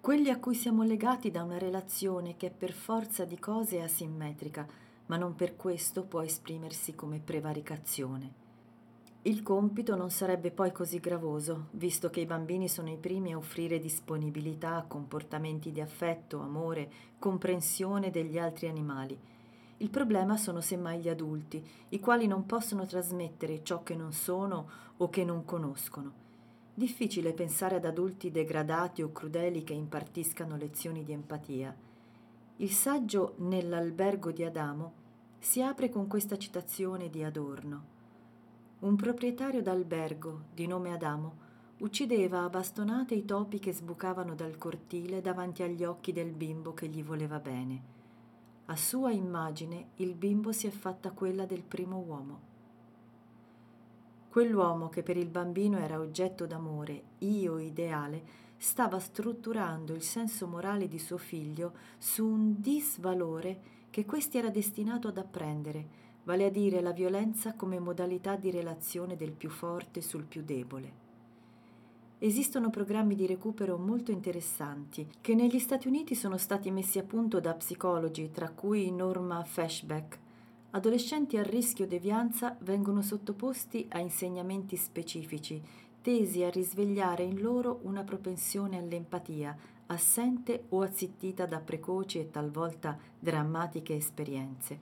quelli 0.00 0.30
a 0.30 0.38
cui 0.38 0.54
siamo 0.54 0.84
legati 0.84 1.32
da 1.32 1.42
una 1.42 1.58
relazione 1.58 2.36
che 2.36 2.52
per 2.56 2.70
forza 2.70 3.24
di 3.24 3.36
cose 3.36 3.78
è 3.78 3.80
asimmetrica, 3.80 4.64
ma 5.06 5.16
non 5.16 5.34
per 5.34 5.56
questo 5.56 6.04
può 6.04 6.22
esprimersi 6.22 6.94
come 6.94 7.18
prevaricazione. 7.18 8.32
Il 9.22 9.42
compito 9.42 9.96
non 9.96 10.12
sarebbe 10.12 10.52
poi 10.52 10.70
così 10.70 11.00
gravoso, 11.00 11.70
visto 11.72 12.10
che 12.10 12.20
i 12.20 12.26
bambini 12.26 12.68
sono 12.68 12.90
i 12.90 12.96
primi 12.96 13.32
a 13.32 13.38
offrire 13.38 13.80
disponibilità 13.80 14.76
a 14.76 14.84
comportamenti 14.84 15.72
di 15.72 15.80
affetto, 15.80 16.38
amore, 16.38 16.88
comprensione 17.18 18.12
degli 18.12 18.38
altri 18.38 18.68
animali 18.68 19.18
il 19.78 19.90
problema 19.90 20.36
sono 20.36 20.60
semmai 20.60 21.00
gli 21.00 21.08
adulti, 21.08 21.62
i 21.90 22.00
quali 22.00 22.26
non 22.26 22.46
possono 22.46 22.86
trasmettere 22.86 23.64
ciò 23.64 23.82
che 23.82 23.96
non 23.96 24.12
sono 24.12 24.68
o 24.98 25.08
che 25.08 25.24
non 25.24 25.44
conoscono. 25.44 26.22
Difficile 26.72 27.32
pensare 27.32 27.76
ad 27.76 27.84
adulti 27.84 28.30
degradati 28.30 29.02
o 29.02 29.12
crudeli 29.12 29.64
che 29.64 29.72
impartiscano 29.72 30.56
lezioni 30.56 31.02
di 31.04 31.12
empatia. 31.12 31.74
Il 32.56 32.70
saggio 32.70 33.34
Nell'albergo 33.38 34.30
di 34.30 34.44
Adamo 34.44 34.92
si 35.38 35.60
apre 35.60 35.90
con 35.90 36.06
questa 36.06 36.38
citazione 36.38 37.10
di 37.10 37.22
Adorno. 37.22 37.92
Un 38.80 38.96
proprietario 38.96 39.60
d'albergo, 39.60 40.44
di 40.54 40.66
nome 40.66 40.92
Adamo, 40.92 41.42
uccideva 41.78 42.44
a 42.44 42.48
bastonate 42.48 43.14
i 43.14 43.24
topi 43.24 43.58
che 43.58 43.72
sbucavano 43.72 44.34
dal 44.34 44.56
cortile 44.56 45.20
davanti 45.20 45.62
agli 45.62 45.84
occhi 45.84 46.12
del 46.12 46.32
bimbo 46.32 46.74
che 46.74 46.86
gli 46.88 47.02
voleva 47.02 47.40
bene. 47.40 47.93
A 48.66 48.76
sua 48.76 49.10
immagine 49.10 49.88
il 49.96 50.14
bimbo 50.14 50.50
si 50.50 50.66
è 50.66 50.70
fatta 50.70 51.10
quella 51.10 51.44
del 51.44 51.62
primo 51.62 51.98
uomo. 51.98 52.52
Quell'uomo 54.30 54.88
che 54.88 55.02
per 55.02 55.18
il 55.18 55.28
bambino 55.28 55.76
era 55.76 56.00
oggetto 56.00 56.46
d'amore, 56.46 57.02
io 57.18 57.58
ideale, 57.58 58.22
stava 58.56 58.98
strutturando 58.98 59.92
il 59.92 60.00
senso 60.00 60.46
morale 60.46 60.88
di 60.88 60.98
suo 60.98 61.18
figlio 61.18 61.74
su 61.98 62.26
un 62.26 62.58
disvalore 62.62 63.72
che 63.90 64.06
questi 64.06 64.38
era 64.38 64.48
destinato 64.48 65.08
ad 65.08 65.18
apprendere, 65.18 65.86
vale 66.24 66.46
a 66.46 66.50
dire 66.50 66.80
la 66.80 66.92
violenza 66.92 67.52
come 67.52 67.78
modalità 67.78 68.34
di 68.36 68.50
relazione 68.50 69.14
del 69.14 69.32
più 69.32 69.50
forte 69.50 70.00
sul 70.00 70.24
più 70.24 70.42
debole. 70.42 71.03
Esistono 72.18 72.70
programmi 72.70 73.14
di 73.16 73.26
recupero 73.26 73.76
molto 73.76 74.10
interessanti 74.10 75.06
che 75.20 75.34
negli 75.34 75.58
Stati 75.58 75.88
Uniti 75.88 76.14
sono 76.14 76.36
stati 76.36 76.70
messi 76.70 76.98
a 76.98 77.02
punto 77.02 77.40
da 77.40 77.52
psicologi, 77.54 78.30
tra 78.30 78.50
cui 78.50 78.90
Norma 78.90 79.42
Fashback. 79.44 80.18
Adolescenti 80.70 81.36
a 81.36 81.42
rischio 81.42 81.86
devianza 81.86 82.56
vengono 82.60 83.02
sottoposti 83.02 83.86
a 83.90 83.98
insegnamenti 83.98 84.76
specifici 84.76 85.62
tesi 86.00 86.42
a 86.42 86.50
risvegliare 86.50 87.22
in 87.22 87.40
loro 87.40 87.80
una 87.84 88.04
propensione 88.04 88.76
all'empatia, 88.76 89.56
assente 89.86 90.64
o 90.68 90.82
azzittita 90.82 91.46
da 91.46 91.60
precoci 91.60 92.18
e 92.18 92.30
talvolta 92.30 92.98
drammatiche 93.18 93.96
esperienze. 93.96 94.78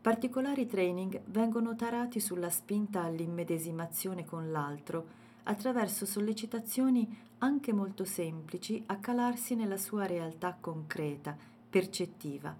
Particolari 0.00 0.66
training 0.66 1.20
vengono 1.26 1.76
tarati 1.76 2.18
sulla 2.18 2.48
spinta 2.48 3.02
all'immedesimazione 3.02 4.24
con 4.24 4.50
l'altro, 4.50 5.26
attraverso 5.48 6.04
sollecitazioni 6.04 7.26
anche 7.38 7.72
molto 7.72 8.04
semplici 8.04 8.82
a 8.86 8.98
calarsi 8.98 9.54
nella 9.54 9.78
sua 9.78 10.04
realtà 10.04 10.56
concreta, 10.60 11.36
percettiva. 11.70 12.54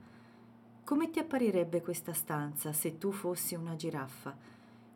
Come 0.84 1.11
ti 1.11 1.18
apparirebbe 1.18 1.82
questa 1.82 2.14
stanza 2.14 2.72
se 2.72 2.97
tu 2.97 3.12
fossi 3.12 3.55
una 3.55 3.76
giraffa? 3.76 4.34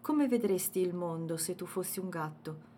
Come 0.01 0.27
vedresti 0.27 0.81
il 0.81 0.95
mondo 0.95 1.37
se 1.37 1.55
tu 1.55 1.67
fossi 1.67 2.01
un 2.01 2.09
gatto? 2.09 2.71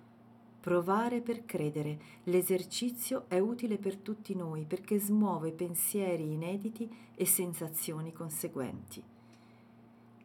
Provare 0.59 1.21
per 1.21 1.45
credere. 1.45 1.99
L'esercizio 2.25 3.27
è 3.29 3.39
utile 3.39 3.79
per 3.79 3.97
tutti 3.99 4.35
noi 4.35 4.65
perché 4.65 4.99
smuove 4.99 5.53
pensieri 5.53 6.33
inediti 6.33 6.93
e 7.15 7.25
sensazioni 7.25 8.13
conseguenti. 8.13 9.03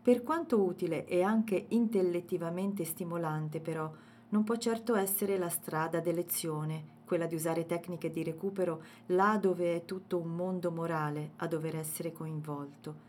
Per 0.02 0.24
quanto 0.24 0.64
utile 0.64 1.06
e 1.06 1.22
anche 1.22 1.66
intellettivamente 1.70 2.86
stimolante, 2.86 3.60
però, 3.60 3.92
non 4.30 4.44
può 4.44 4.58
certo 4.58 4.96
essere 4.96 5.38
la 5.38 5.50
strada 5.50 6.00
d'elezione, 6.00 6.98
quella 7.06 7.26
di 7.26 7.36
usare 7.36 7.66
tecniche 7.66 8.12
di 8.12 8.24
recupero 8.24 8.84
là 9.08 9.38
dove 9.42 9.76
è 9.76 9.86
tutto 9.86 10.18
un 10.18 10.36
mondo 10.36 10.70
morale 10.70 11.32
a 11.38 11.48
dover 11.48 11.76
essere 11.76 12.12
coinvolto. 12.12 13.08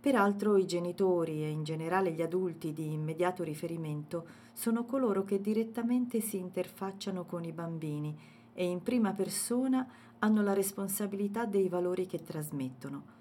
Peraltro 0.00 0.56
i 0.56 0.66
genitori 0.66 1.42
e 1.42 1.48
in 1.48 1.64
generale 1.64 2.12
gli 2.12 2.22
adulti 2.22 2.72
di 2.72 2.92
immediato 2.92 3.42
riferimento 3.42 4.44
sono 4.52 4.84
coloro 4.84 5.24
che 5.24 5.40
direttamente 5.40 6.20
si 6.20 6.38
interfacciano 6.38 7.24
con 7.24 7.42
i 7.42 7.50
bambini 7.50 8.16
e 8.54 8.64
in 8.64 8.82
prima 8.82 9.12
persona 9.12 9.86
hanno 10.20 10.42
la 10.42 10.52
responsabilità 10.52 11.44
dei 11.44 11.68
valori 11.68 12.06
che 12.06 12.22
trasmettono 12.22 13.15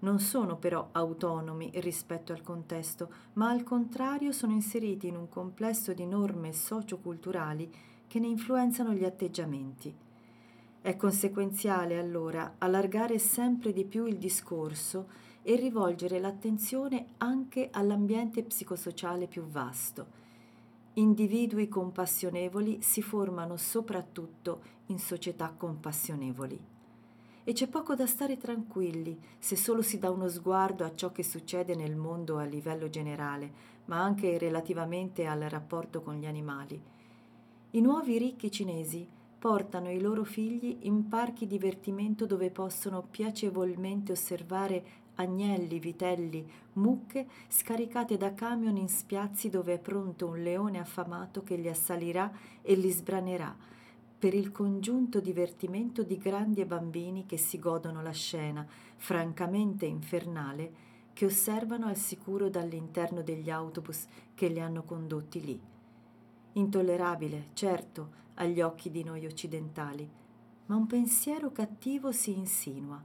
non 0.00 0.18
sono 0.18 0.56
però 0.56 0.88
autonomi 0.92 1.70
rispetto 1.74 2.32
al 2.32 2.42
contesto, 2.42 3.10
ma 3.34 3.50
al 3.50 3.62
contrario 3.62 4.32
sono 4.32 4.52
inseriti 4.52 5.08
in 5.08 5.16
un 5.16 5.28
complesso 5.28 5.92
di 5.92 6.06
norme 6.06 6.52
socioculturali 6.52 7.70
che 8.06 8.18
ne 8.18 8.26
influenzano 8.26 8.92
gli 8.92 9.04
atteggiamenti. 9.04 9.94
È 10.80 10.96
conseguenziale 10.96 11.98
allora 11.98 12.54
allargare 12.58 13.18
sempre 13.18 13.72
di 13.72 13.84
più 13.84 14.06
il 14.06 14.16
discorso 14.16 15.28
e 15.42 15.56
rivolgere 15.56 16.18
l'attenzione 16.18 17.08
anche 17.18 17.68
all'ambiente 17.70 18.42
psicosociale 18.42 19.26
più 19.26 19.42
vasto. 19.42 20.18
Individui 20.94 21.68
compassionevoli 21.68 22.80
si 22.80 23.02
formano 23.02 23.56
soprattutto 23.56 24.78
in 24.86 24.98
società 24.98 25.52
compassionevoli 25.56 26.79
e 27.50 27.52
c'è 27.52 27.66
poco 27.66 27.96
da 27.96 28.06
stare 28.06 28.36
tranquilli 28.36 29.18
se 29.36 29.56
solo 29.56 29.82
si 29.82 29.98
dà 29.98 30.08
uno 30.08 30.28
sguardo 30.28 30.84
a 30.84 30.94
ciò 30.94 31.10
che 31.10 31.24
succede 31.24 31.74
nel 31.74 31.96
mondo 31.96 32.38
a 32.38 32.44
livello 32.44 32.88
generale, 32.88 33.50
ma 33.86 34.00
anche 34.00 34.38
relativamente 34.38 35.26
al 35.26 35.40
rapporto 35.40 36.00
con 36.00 36.14
gli 36.14 36.26
animali. 36.26 36.80
I 37.72 37.80
nuovi 37.80 38.18
ricchi 38.18 38.52
cinesi 38.52 39.04
portano 39.36 39.90
i 39.90 40.00
loro 40.00 40.22
figli 40.22 40.76
in 40.82 41.08
parchi 41.08 41.48
divertimento 41.48 42.24
dove 42.24 42.50
possono 42.50 43.02
piacevolmente 43.02 44.12
osservare 44.12 44.84
agnelli, 45.16 45.80
vitelli, 45.80 46.48
mucche 46.74 47.26
scaricate 47.48 48.16
da 48.16 48.32
camion 48.32 48.76
in 48.76 48.88
spiazzi 48.88 49.48
dove 49.48 49.74
è 49.74 49.78
pronto 49.80 50.28
un 50.28 50.40
leone 50.40 50.78
affamato 50.78 51.42
che 51.42 51.56
li 51.56 51.68
assalirà 51.68 52.30
e 52.62 52.74
li 52.74 52.90
sbranerà 52.90 53.70
per 54.20 54.34
il 54.34 54.52
congiunto 54.52 55.18
divertimento 55.18 56.02
di 56.02 56.18
grandi 56.18 56.60
e 56.60 56.66
bambini 56.66 57.24
che 57.24 57.38
si 57.38 57.58
godono 57.58 58.02
la 58.02 58.10
scena, 58.10 58.66
francamente 58.96 59.86
infernale, 59.86 60.88
che 61.14 61.24
osservano 61.24 61.86
al 61.86 61.96
sicuro 61.96 62.50
dall'interno 62.50 63.22
degli 63.22 63.48
autobus 63.48 64.06
che 64.34 64.48
li 64.48 64.60
hanno 64.60 64.82
condotti 64.82 65.42
lì. 65.42 65.58
Intollerabile, 66.52 67.46
certo, 67.54 68.10
agli 68.34 68.60
occhi 68.60 68.90
di 68.90 69.02
noi 69.02 69.24
occidentali, 69.24 70.06
ma 70.66 70.76
un 70.76 70.86
pensiero 70.86 71.50
cattivo 71.50 72.12
si 72.12 72.36
insinua 72.36 73.02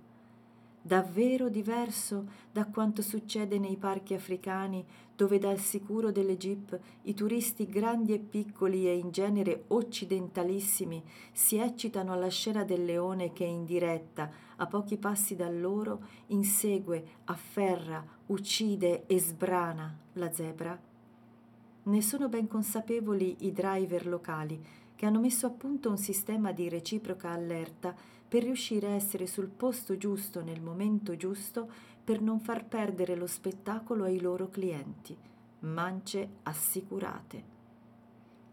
davvero 0.85 1.49
diverso 1.49 2.27
da 2.51 2.67
quanto 2.67 3.01
succede 3.01 3.57
nei 3.57 3.75
parchi 3.75 4.13
africani 4.13 4.85
dove 5.15 5.39
dal 5.39 5.57
sicuro 5.57 6.11
delle 6.11 6.37
jeep 6.37 6.79
i 7.03 7.15
turisti 7.15 7.65
grandi 7.65 8.13
e 8.13 8.19
piccoli 8.19 8.87
e 8.87 8.95
in 8.95 9.09
genere 9.09 9.63
occidentalissimi 9.69 11.01
si 11.31 11.57
eccitano 11.57 12.13
alla 12.13 12.27
scena 12.27 12.63
del 12.63 12.85
leone 12.85 13.33
che 13.33 13.45
in 13.45 13.65
diretta, 13.65 14.29
a 14.57 14.67
pochi 14.67 14.97
passi 14.97 15.35
da 15.35 15.49
loro, 15.49 16.03
insegue, 16.27 17.03
afferra, 17.25 18.05
uccide 18.27 19.07
e 19.07 19.19
sbrana 19.19 19.97
la 20.13 20.31
zebra? 20.31 20.79
Ne 21.81 22.01
sono 22.03 22.29
ben 22.29 22.47
consapevoli 22.47 23.37
i 23.39 23.51
driver 23.51 24.05
locali 24.05 24.63
che 24.93 25.05
hanno 25.07 25.19
messo 25.19 25.47
a 25.47 25.49
punto 25.49 25.89
un 25.89 25.97
sistema 25.97 26.51
di 26.51 26.69
reciproca 26.69 27.31
allerta 27.31 27.95
per 28.27 28.43
riuscire 28.43 28.87
a 28.87 28.95
essere 28.95 29.27
sul 29.27 29.47
posto 29.47 29.97
giusto 29.97 30.41
nel 30.41 30.61
momento 30.61 31.15
giusto 31.15 31.69
per 32.03 32.21
non 32.21 32.39
far 32.39 32.65
perdere 32.65 33.15
lo 33.15 33.27
spettacolo 33.27 34.03
ai 34.03 34.19
loro 34.19 34.49
clienti. 34.49 35.17
Mance 35.59 36.29
assicurate. 36.43 37.53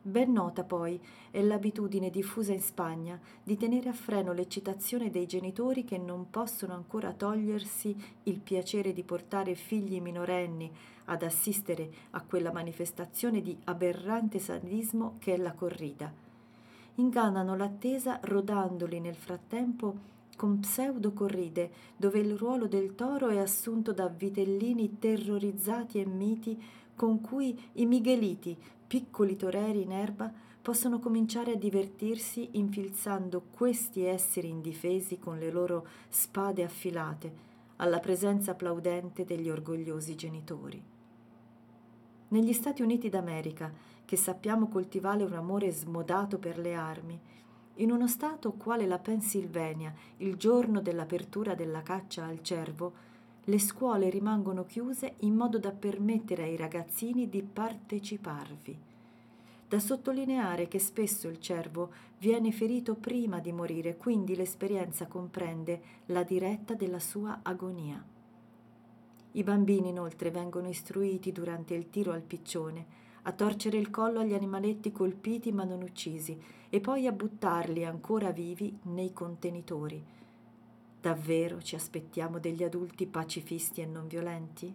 Ben 0.04 0.32
nota 0.32 0.64
poi 0.64 1.00
è 1.30 1.40
l'abitudine 1.42 2.10
diffusa 2.10 2.52
in 2.52 2.60
Spagna 2.60 3.20
di 3.42 3.56
tenere 3.56 3.88
a 3.88 3.92
freno 3.92 4.32
l'eccitazione 4.32 5.10
dei 5.10 5.26
genitori 5.26 5.84
che 5.84 5.96
non 5.96 6.28
possono 6.28 6.74
ancora 6.74 7.12
togliersi 7.12 7.94
il 8.24 8.40
piacere 8.40 8.92
di 8.92 9.04
portare 9.04 9.54
figli 9.54 10.00
minorenni 10.00 10.70
ad 11.04 11.22
assistere 11.22 11.88
a 12.10 12.22
quella 12.22 12.50
manifestazione 12.50 13.42
di 13.42 13.56
aberrante 13.64 14.40
sadismo 14.40 15.16
che 15.18 15.34
è 15.34 15.36
la 15.36 15.52
corrida 15.52 16.30
ingannano 16.96 17.56
l'attesa 17.56 18.18
rodandoli 18.22 19.00
nel 19.00 19.14
frattempo 19.14 20.10
con 20.36 20.60
pseudo-corride, 20.60 21.70
dove 21.96 22.18
il 22.18 22.36
ruolo 22.36 22.66
del 22.66 22.94
toro 22.94 23.28
è 23.28 23.38
assunto 23.38 23.92
da 23.92 24.08
vitellini 24.08 24.98
terrorizzati 24.98 26.00
e 26.00 26.06
miti 26.06 26.60
con 26.94 27.20
cui 27.20 27.58
i 27.74 27.86
migueliti, 27.86 28.56
piccoli 28.86 29.36
toreri 29.36 29.82
in 29.82 29.92
erba, 29.92 30.32
possono 30.60 31.00
cominciare 31.00 31.52
a 31.52 31.56
divertirsi 31.56 32.50
infilzando 32.52 33.42
questi 33.50 34.04
esseri 34.04 34.48
indifesi 34.48 35.18
con 35.18 35.38
le 35.38 35.50
loro 35.50 35.86
spade 36.08 36.62
affilate 36.62 37.50
alla 37.76 37.98
presenza 37.98 38.52
applaudente 38.52 39.24
degli 39.24 39.50
orgogliosi 39.50 40.14
genitori. 40.14 40.80
Negli 42.28 42.52
Stati 42.52 42.80
Uniti 42.80 43.08
d'America, 43.08 43.72
che 44.12 44.18
sappiamo 44.18 44.68
coltivare 44.68 45.24
un 45.24 45.32
amore 45.32 45.70
smodato 45.70 46.36
per 46.36 46.58
le 46.58 46.74
armi, 46.74 47.18
in 47.76 47.90
uno 47.90 48.06
stato 48.06 48.52
quale 48.52 48.84
la 48.84 48.98
Pennsylvania, 48.98 49.90
il 50.18 50.36
giorno 50.36 50.82
dell'apertura 50.82 51.54
della 51.54 51.80
caccia 51.80 52.26
al 52.26 52.42
cervo, 52.42 52.92
le 53.44 53.58
scuole 53.58 54.10
rimangono 54.10 54.66
chiuse 54.66 55.14
in 55.20 55.34
modo 55.34 55.58
da 55.58 55.72
permettere 55.72 56.42
ai 56.42 56.58
ragazzini 56.58 57.30
di 57.30 57.42
parteciparvi. 57.42 58.78
Da 59.66 59.78
sottolineare 59.78 60.68
che 60.68 60.78
spesso 60.78 61.26
il 61.28 61.40
cervo 61.40 61.90
viene 62.18 62.52
ferito 62.52 62.94
prima 62.94 63.40
di 63.40 63.50
morire, 63.50 63.96
quindi 63.96 64.36
l'esperienza 64.36 65.06
comprende 65.06 65.80
la 66.08 66.22
diretta 66.22 66.74
della 66.74 67.00
sua 67.00 67.40
agonia. 67.42 68.04
I 69.32 69.42
bambini 69.42 69.88
inoltre 69.88 70.30
vengono 70.30 70.68
istruiti 70.68 71.32
durante 71.32 71.72
il 71.72 71.88
tiro 71.88 72.12
al 72.12 72.20
piccione 72.20 73.00
a 73.22 73.32
torcere 73.32 73.76
il 73.76 73.90
collo 73.90 74.20
agli 74.20 74.34
animaletti 74.34 74.90
colpiti 74.90 75.52
ma 75.52 75.64
non 75.64 75.82
uccisi 75.82 76.40
e 76.68 76.80
poi 76.80 77.06
a 77.06 77.12
buttarli 77.12 77.84
ancora 77.84 78.32
vivi 78.32 78.76
nei 78.84 79.12
contenitori. 79.12 80.02
Davvero 81.00 81.60
ci 81.62 81.74
aspettiamo 81.74 82.38
degli 82.38 82.64
adulti 82.64 83.06
pacifisti 83.06 83.80
e 83.80 83.86
non 83.86 84.06
violenti? 84.06 84.74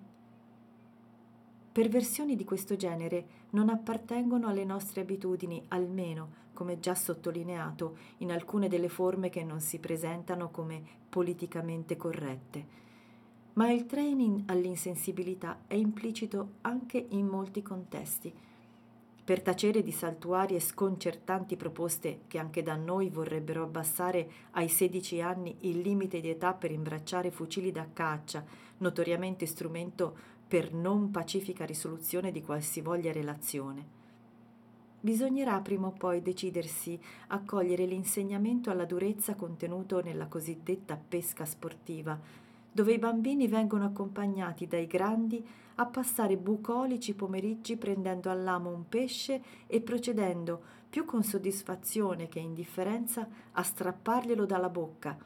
Perversioni 1.71 2.35
di 2.35 2.43
questo 2.43 2.75
genere 2.75 3.45
non 3.51 3.69
appartengono 3.69 4.47
alle 4.47 4.65
nostre 4.65 5.01
abitudini, 5.01 5.63
almeno, 5.69 6.45
come 6.53 6.79
già 6.79 6.95
sottolineato, 6.95 7.97
in 8.17 8.31
alcune 8.31 8.67
delle 8.67 8.89
forme 8.89 9.29
che 9.29 9.43
non 9.43 9.59
si 9.59 9.79
presentano 9.79 10.49
come 10.49 10.81
politicamente 11.07 11.95
corrette 11.95 12.86
ma 13.57 13.71
il 13.71 13.87
training 13.87 14.43
all'insensibilità 14.45 15.61
è 15.65 15.73
implicito 15.73 16.53
anche 16.61 17.07
in 17.09 17.25
molti 17.25 17.63
contesti. 17.63 18.31
Per 19.23 19.41
tacere 19.41 19.81
di 19.81 19.91
saltuarie 19.91 20.59
sconcertanti 20.59 21.57
proposte 21.57 22.21
che 22.27 22.37
anche 22.37 22.61
da 22.61 22.75
noi 22.75 23.09
vorrebbero 23.09 23.63
abbassare 23.63 24.29
ai 24.51 24.69
16 24.69 25.21
anni 25.21 25.57
il 25.61 25.79
limite 25.79 26.21
di 26.21 26.29
età 26.29 26.53
per 26.53 26.71
imbracciare 26.71 27.31
fucili 27.31 27.71
da 27.71 27.87
caccia, 27.91 28.45
notoriamente 28.77 29.47
strumento 29.47 30.15
per 30.47 30.71
non 30.71 31.09
pacifica 31.09 31.65
risoluzione 31.65 32.31
di 32.31 32.43
qualsivoglia 32.43 33.11
relazione. 33.11 33.95
Bisognerà 35.01 35.59
prima 35.61 35.87
o 35.87 35.91
poi 35.91 36.21
decidersi 36.21 36.97
a 37.27 37.41
cogliere 37.41 37.85
l'insegnamento 37.85 38.69
alla 38.69 38.85
durezza 38.85 39.35
contenuto 39.35 40.01
nella 40.01 40.27
cosiddetta 40.27 40.95
pesca 40.95 41.43
sportiva, 41.43 42.45
dove 42.77 42.93
i 42.93 42.99
bambini 42.99 43.47
vengono 43.47 43.85
accompagnati 43.85 44.67
dai 44.67 44.85
grandi 44.85 45.43
a 45.77 45.85
passare 45.87 46.37
bucolici 46.37 47.15
pomeriggi 47.15 47.75
prendendo 47.75 48.29
all'amo 48.29 48.69
un 48.69 48.87
pesce 48.87 49.41
e 49.65 49.81
procedendo, 49.81 50.61
più 50.87 51.03
con 51.03 51.23
soddisfazione 51.23 52.27
che 52.27 52.37
indifferenza, 52.37 53.27
a 53.53 53.63
strapparglielo 53.63 54.45
dalla 54.45 54.69
bocca, 54.69 55.17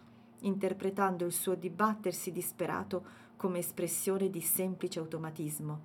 interpretando 0.43 1.25
il 1.25 1.33
suo 1.33 1.55
dibattersi 1.55 2.31
disperato 2.31 3.03
come 3.35 3.59
espressione 3.59 4.29
di 4.29 4.39
semplice 4.39 4.99
automatismo, 4.99 5.79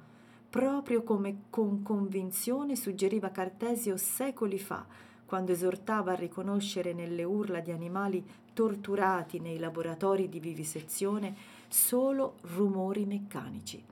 proprio 0.48 1.02
come 1.02 1.46
con 1.50 1.82
convinzione 1.82 2.76
suggeriva 2.76 3.30
Cartesio 3.30 3.96
secoli 3.96 4.60
fa, 4.60 4.86
quando 5.26 5.50
esortava 5.50 6.12
a 6.12 6.14
riconoscere 6.14 6.92
nelle 6.92 7.24
urla 7.24 7.58
di 7.58 7.72
animali 7.72 8.24
torturati 8.52 9.40
nei 9.40 9.58
laboratori 9.58 10.28
di 10.28 10.38
vivisezione 10.38 11.55
solo 11.76 12.36
rumori 12.54 13.04
meccanici. 13.04 13.84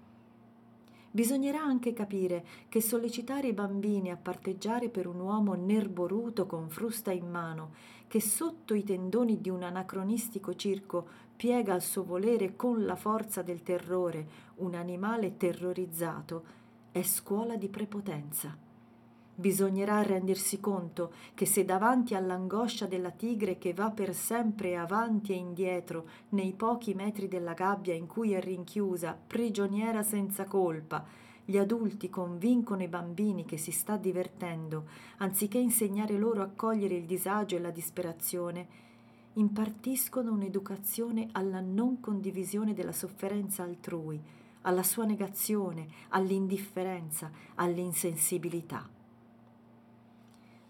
Bisognerà 1.10 1.60
anche 1.60 1.92
capire 1.92 2.44
che 2.70 2.80
sollecitare 2.80 3.48
i 3.48 3.52
bambini 3.52 4.10
a 4.10 4.16
parteggiare 4.16 4.88
per 4.88 5.06
un 5.06 5.20
uomo 5.20 5.52
nerboruto 5.52 6.46
con 6.46 6.70
frusta 6.70 7.12
in 7.12 7.30
mano, 7.30 7.72
che 8.08 8.22
sotto 8.22 8.72
i 8.72 8.82
tendoni 8.82 9.40
di 9.40 9.50
un 9.50 9.62
anacronistico 9.62 10.54
circo 10.54 11.06
piega 11.36 11.74
al 11.74 11.82
suo 11.82 12.04
volere 12.04 12.56
con 12.56 12.86
la 12.86 12.96
forza 12.96 13.42
del 13.42 13.62
terrore 13.62 14.26
un 14.56 14.74
animale 14.74 15.36
terrorizzato, 15.36 16.44
è 16.90 17.02
scuola 17.02 17.56
di 17.56 17.68
prepotenza. 17.68 18.63
Bisognerà 19.36 20.00
rendersi 20.02 20.60
conto 20.60 21.12
che 21.34 21.44
se 21.44 21.64
davanti 21.64 22.14
all'angoscia 22.14 22.86
della 22.86 23.10
tigre 23.10 23.58
che 23.58 23.74
va 23.74 23.90
per 23.90 24.14
sempre 24.14 24.76
avanti 24.76 25.32
e 25.32 25.36
indietro 25.36 26.06
nei 26.30 26.52
pochi 26.52 26.94
metri 26.94 27.26
della 27.26 27.52
gabbia 27.52 27.94
in 27.94 28.06
cui 28.06 28.32
è 28.32 28.40
rinchiusa, 28.40 29.18
prigioniera 29.26 30.04
senza 30.04 30.44
colpa, 30.44 31.04
gli 31.44 31.58
adulti 31.58 32.08
convincono 32.08 32.84
i 32.84 32.88
bambini 32.88 33.44
che 33.44 33.56
si 33.56 33.72
sta 33.72 33.96
divertendo, 33.96 34.84
anziché 35.16 35.58
insegnare 35.58 36.16
loro 36.16 36.40
a 36.40 36.50
cogliere 36.54 36.94
il 36.94 37.04
disagio 37.04 37.56
e 37.56 37.60
la 37.60 37.70
disperazione, 37.70 38.82
impartiscono 39.34 40.32
un'educazione 40.32 41.28
alla 41.32 41.60
non 41.60 41.98
condivisione 41.98 42.72
della 42.72 42.92
sofferenza 42.92 43.64
altrui, 43.64 44.22
alla 44.62 44.84
sua 44.84 45.04
negazione, 45.04 45.88
all'indifferenza, 46.10 47.32
all'insensibilità. 47.56 48.93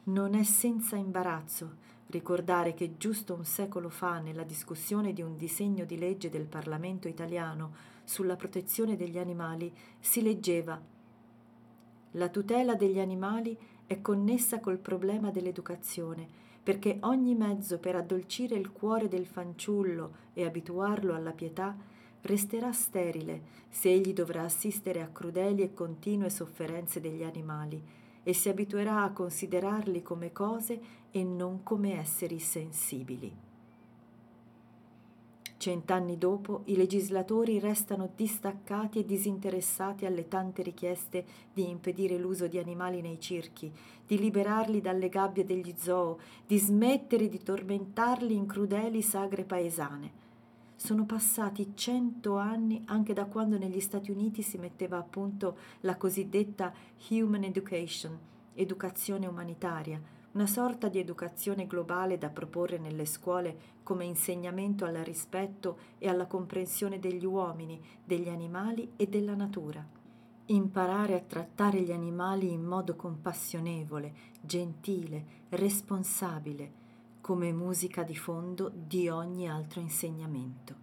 Non 0.06 0.34
è 0.34 0.42
senza 0.42 0.96
imbarazzo 0.96 1.76
ricordare 2.08 2.74
che 2.74 2.98
giusto 2.98 3.32
un 3.32 3.46
secolo 3.46 3.88
fa, 3.88 4.18
nella 4.18 4.42
discussione 4.42 5.14
di 5.14 5.22
un 5.22 5.38
disegno 5.38 5.86
di 5.86 5.96
legge 5.96 6.28
del 6.28 6.44
Parlamento 6.44 7.08
italiano 7.08 7.72
sulla 8.04 8.36
protezione 8.36 8.96
degli 8.96 9.16
animali, 9.16 9.72
si 9.98 10.20
leggeva 10.20 10.78
La 12.10 12.28
tutela 12.28 12.74
degli 12.74 12.98
animali 13.00 13.56
è 13.86 14.02
connessa 14.02 14.60
col 14.60 14.76
problema 14.76 15.30
dell'educazione, 15.30 16.28
perché 16.62 16.98
ogni 17.00 17.34
mezzo 17.34 17.78
per 17.78 17.96
addolcire 17.96 18.56
il 18.56 18.72
cuore 18.72 19.08
del 19.08 19.24
fanciullo 19.24 20.16
e 20.34 20.44
abituarlo 20.44 21.14
alla 21.14 21.32
pietà 21.32 21.74
resterà 22.20 22.72
sterile 22.72 23.62
se 23.70 23.90
egli 23.90 24.12
dovrà 24.12 24.42
assistere 24.42 25.00
a 25.00 25.08
crudeli 25.08 25.62
e 25.62 25.72
continue 25.72 26.28
sofferenze 26.28 27.00
degli 27.00 27.22
animali 27.22 28.02
e 28.24 28.32
si 28.32 28.48
abituerà 28.48 29.02
a 29.02 29.12
considerarli 29.12 30.02
come 30.02 30.32
cose 30.32 30.80
e 31.12 31.22
non 31.22 31.62
come 31.62 32.00
esseri 32.00 32.40
sensibili. 32.40 33.32
Cent'anni 35.56 36.18
dopo 36.18 36.62
i 36.64 36.76
legislatori 36.76 37.58
restano 37.58 38.10
distaccati 38.14 38.98
e 38.98 39.04
disinteressati 39.06 40.04
alle 40.04 40.28
tante 40.28 40.62
richieste 40.62 41.24
di 41.52 41.70
impedire 41.70 42.18
l'uso 42.18 42.48
di 42.48 42.58
animali 42.58 43.00
nei 43.00 43.18
circhi, 43.18 43.72
di 44.06 44.18
liberarli 44.18 44.80
dalle 44.80 45.08
gabbie 45.08 45.44
degli 45.44 45.74
zoo, 45.78 46.18
di 46.46 46.58
smettere 46.58 47.28
di 47.28 47.42
tormentarli 47.42 48.34
in 48.34 48.46
crudeli 48.46 49.00
sagre 49.00 49.44
paesane. 49.44 50.23
Sono 50.76 51.06
passati 51.06 51.72
cento 51.74 52.36
anni 52.36 52.82
anche 52.86 53.14
da 53.14 53.24
quando 53.26 53.56
negli 53.56 53.80
Stati 53.80 54.10
Uniti 54.10 54.42
si 54.42 54.58
metteva 54.58 54.98
a 54.98 55.02
punto 55.02 55.56
la 55.80 55.96
cosiddetta 55.96 56.72
Human 57.08 57.44
Education, 57.44 58.18
educazione 58.54 59.26
umanitaria, 59.26 60.00
una 60.32 60.46
sorta 60.46 60.88
di 60.88 60.98
educazione 60.98 61.66
globale 61.66 62.18
da 62.18 62.28
proporre 62.28 62.78
nelle 62.78 63.06
scuole 63.06 63.56
come 63.82 64.04
insegnamento 64.04 64.84
al 64.84 64.96
rispetto 64.96 65.78
e 65.98 66.08
alla 66.08 66.26
comprensione 66.26 66.98
degli 66.98 67.24
uomini, 67.24 67.80
degli 68.04 68.28
animali 68.28 68.92
e 68.96 69.06
della 69.06 69.34
natura. 69.34 69.86
Imparare 70.46 71.14
a 71.14 71.20
trattare 71.20 71.80
gli 71.80 71.92
animali 71.92 72.52
in 72.52 72.64
modo 72.64 72.96
compassionevole, 72.96 74.12
gentile, 74.40 75.24
responsabile, 75.50 76.82
come 77.24 77.54
musica 77.54 78.02
di 78.02 78.14
fondo 78.14 78.70
di 78.70 79.08
ogni 79.08 79.48
altro 79.48 79.80
insegnamento. 79.80 80.74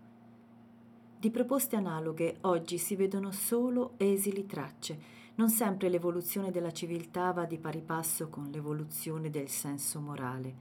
Di 1.20 1.30
proposte 1.30 1.76
analoghe 1.76 2.38
oggi 2.42 2.80
si 2.80 2.96
vedono 2.96 3.30
solo 3.32 3.92
esili 3.98 4.48
tracce, 4.48 5.00
non 5.36 5.52
sempre 5.52 5.88
l'evoluzione 5.88 6.50
della 6.50 6.72
civiltà 6.72 7.32
va 7.32 7.46
di 7.46 7.60
pari 7.60 7.84
passo 7.84 8.30
con 8.30 8.50
l'evoluzione 8.50 9.30
del 9.30 9.50
senso 9.50 10.00
morale. 10.00 10.56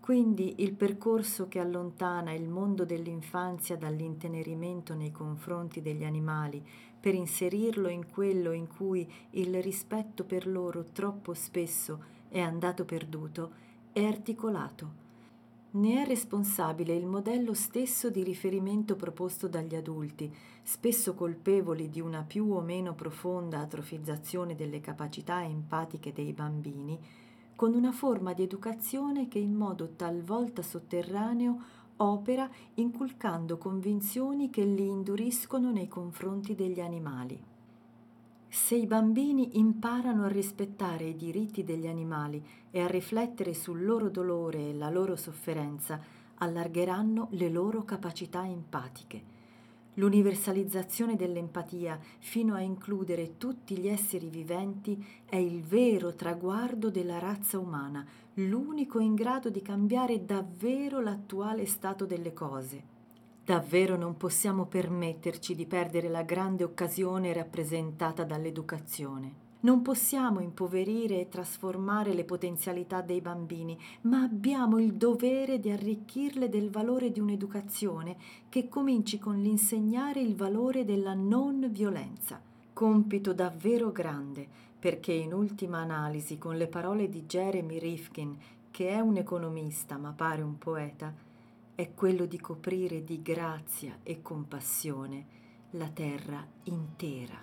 Quindi 0.00 0.62
il 0.62 0.72
percorso 0.72 1.46
che 1.46 1.58
allontana 1.58 2.32
il 2.32 2.48
mondo 2.48 2.86
dell'infanzia 2.86 3.76
dall'intenerimento 3.76 4.94
nei 4.94 5.12
confronti 5.12 5.82
degli 5.82 6.04
animali 6.04 6.66
per 6.98 7.12
inserirlo 7.12 7.88
in 7.88 8.08
quello 8.08 8.50
in 8.50 8.66
cui 8.66 9.06
il 9.32 9.60
rispetto 9.60 10.24
per 10.24 10.46
loro 10.46 10.84
troppo 10.84 11.34
spesso 11.34 12.14
è 12.30 12.40
andato 12.40 12.86
perduto, 12.86 13.64
è 13.96 14.04
articolato. 14.04 15.04
Ne 15.70 16.02
è 16.02 16.06
responsabile 16.06 16.94
il 16.94 17.06
modello 17.06 17.54
stesso 17.54 18.10
di 18.10 18.22
riferimento 18.22 18.94
proposto 18.94 19.48
dagli 19.48 19.74
adulti, 19.74 20.30
spesso 20.62 21.14
colpevoli 21.14 21.88
di 21.88 22.02
una 22.02 22.22
più 22.22 22.52
o 22.52 22.60
meno 22.60 22.94
profonda 22.94 23.60
atrofizzazione 23.60 24.54
delle 24.54 24.82
capacità 24.82 25.42
empatiche 25.42 26.12
dei 26.12 26.34
bambini, 26.34 26.98
con 27.54 27.72
una 27.72 27.90
forma 27.90 28.34
di 28.34 28.42
educazione 28.42 29.28
che 29.28 29.38
in 29.38 29.54
modo 29.54 29.94
talvolta 29.96 30.60
sotterraneo 30.60 31.62
opera 31.96 32.50
inculcando 32.74 33.56
convinzioni 33.56 34.50
che 34.50 34.62
li 34.62 34.86
induriscono 34.86 35.70
nei 35.72 35.88
confronti 35.88 36.54
degli 36.54 36.80
animali. 36.80 37.55
Se 38.58 38.74
i 38.74 38.86
bambini 38.86 39.58
imparano 39.58 40.24
a 40.24 40.28
rispettare 40.28 41.04
i 41.04 41.14
diritti 41.14 41.62
degli 41.62 41.86
animali 41.86 42.42
e 42.70 42.80
a 42.80 42.88
riflettere 42.88 43.52
sul 43.54 43.84
loro 43.84 44.08
dolore 44.08 44.70
e 44.70 44.74
la 44.74 44.88
loro 44.88 45.14
sofferenza, 45.14 46.00
allargheranno 46.36 47.28
le 47.32 47.50
loro 47.50 47.84
capacità 47.84 48.44
empatiche. 48.44 49.22
L'universalizzazione 49.94 51.16
dell'empatia 51.16 52.00
fino 52.18 52.54
a 52.54 52.60
includere 52.60 53.36
tutti 53.36 53.76
gli 53.76 53.86
esseri 53.86 54.28
viventi 54.30 55.04
è 55.26 55.36
il 55.36 55.62
vero 55.62 56.14
traguardo 56.14 56.90
della 56.90 57.18
razza 57.18 57.58
umana, 57.58 58.04
l'unico 58.34 58.98
in 58.98 59.14
grado 59.14 59.48
di 59.50 59.60
cambiare 59.60 60.24
davvero 60.24 61.00
l'attuale 61.00 61.66
stato 61.66 62.04
delle 62.06 62.32
cose. 62.32 62.95
Davvero 63.46 63.94
non 63.96 64.16
possiamo 64.16 64.64
permetterci 64.64 65.54
di 65.54 65.66
perdere 65.66 66.08
la 66.08 66.22
grande 66.22 66.64
occasione 66.64 67.32
rappresentata 67.32 68.24
dall'educazione. 68.24 69.44
Non 69.60 69.82
possiamo 69.82 70.40
impoverire 70.40 71.20
e 71.20 71.28
trasformare 71.28 72.12
le 72.12 72.24
potenzialità 72.24 73.02
dei 73.02 73.20
bambini, 73.20 73.78
ma 74.00 74.22
abbiamo 74.22 74.80
il 74.80 74.94
dovere 74.94 75.60
di 75.60 75.70
arricchirle 75.70 76.48
del 76.48 76.70
valore 76.70 77.12
di 77.12 77.20
un'educazione 77.20 78.16
che 78.48 78.68
cominci 78.68 79.20
con 79.20 79.40
l'insegnare 79.40 80.20
il 80.20 80.34
valore 80.34 80.84
della 80.84 81.14
non 81.14 81.68
violenza. 81.70 82.40
Compito 82.72 83.32
davvero 83.32 83.92
grande, 83.92 84.44
perché 84.76 85.12
in 85.12 85.32
ultima 85.32 85.78
analisi, 85.78 86.36
con 86.36 86.56
le 86.56 86.66
parole 86.66 87.08
di 87.08 87.22
Jeremy 87.26 87.78
Rifkin, 87.78 88.36
che 88.72 88.88
è 88.88 88.98
un 88.98 89.16
economista 89.16 89.96
ma 89.98 90.10
pare 90.10 90.42
un 90.42 90.58
poeta, 90.58 91.14
è 91.76 91.92
quello 91.92 92.24
di 92.24 92.40
coprire 92.40 93.04
di 93.04 93.20
grazia 93.20 93.98
e 94.02 94.22
compassione 94.22 95.26
la 95.72 95.88
terra 95.88 96.44
intera. 96.64 97.38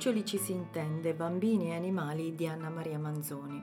Cuccioli 0.00 0.24
ci 0.24 0.38
si 0.38 0.52
intende, 0.52 1.12
bambini 1.12 1.72
e 1.72 1.74
animali 1.74 2.34
di 2.34 2.46
Anna 2.46 2.70
Maria 2.70 2.98
Manzoni. 2.98 3.62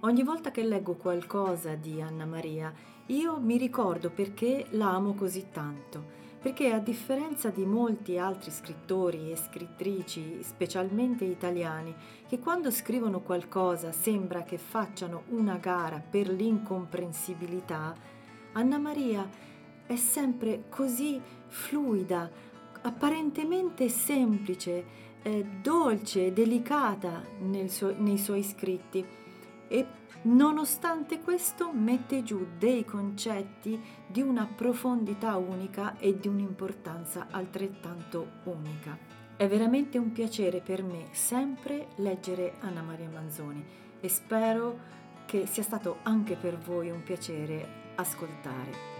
Ogni 0.00 0.22
volta 0.22 0.50
che 0.50 0.62
leggo 0.62 0.94
qualcosa 0.94 1.74
di 1.74 2.00
Anna 2.00 2.24
Maria, 2.24 2.72
io 3.08 3.38
mi 3.38 3.58
ricordo 3.58 4.08
perché 4.08 4.68
la 4.70 4.94
amo 4.94 5.12
così 5.12 5.48
tanto, 5.52 6.02
perché 6.40 6.72
a 6.72 6.78
differenza 6.78 7.50
di 7.50 7.66
molti 7.66 8.16
altri 8.16 8.52
scrittori 8.52 9.30
e 9.30 9.36
scrittrici, 9.36 10.42
specialmente 10.42 11.26
italiani, 11.26 11.94
che 12.26 12.38
quando 12.38 12.70
scrivono 12.70 13.20
qualcosa 13.20 13.92
sembra 13.92 14.44
che 14.44 14.56
facciano 14.56 15.24
una 15.28 15.58
gara 15.58 16.00
per 16.00 16.30
l'incomprensibilità, 16.30 17.94
Anna 18.52 18.78
Maria 18.78 19.28
è 19.84 19.96
sempre 19.96 20.70
così 20.70 21.20
fluida, 21.48 22.30
apparentemente 22.80 23.90
semplice, 23.90 25.04
eh, 25.26 25.44
dolce, 25.60 26.32
delicata 26.32 27.20
suo, 27.66 27.92
nei 27.98 28.16
suoi 28.16 28.44
scritti 28.44 29.04
e 29.66 29.86
nonostante 30.22 31.18
questo 31.18 31.72
mette 31.72 32.22
giù 32.22 32.46
dei 32.56 32.84
concetti 32.84 33.80
di 34.06 34.22
una 34.22 34.46
profondità 34.46 35.36
unica 35.36 35.98
e 35.98 36.16
di 36.16 36.28
un'importanza 36.28 37.26
altrettanto 37.28 38.34
unica. 38.44 38.96
È 39.36 39.48
veramente 39.48 39.98
un 39.98 40.12
piacere 40.12 40.60
per 40.60 40.84
me 40.84 41.08
sempre 41.10 41.88
leggere 41.96 42.54
Anna 42.60 42.82
Maria 42.82 43.08
Manzoni 43.08 43.64
e 43.98 44.08
spero 44.08 44.78
che 45.26 45.46
sia 45.46 45.64
stato 45.64 45.98
anche 46.04 46.36
per 46.36 46.56
voi 46.56 46.90
un 46.90 47.02
piacere 47.02 47.94
ascoltare. 47.96 48.95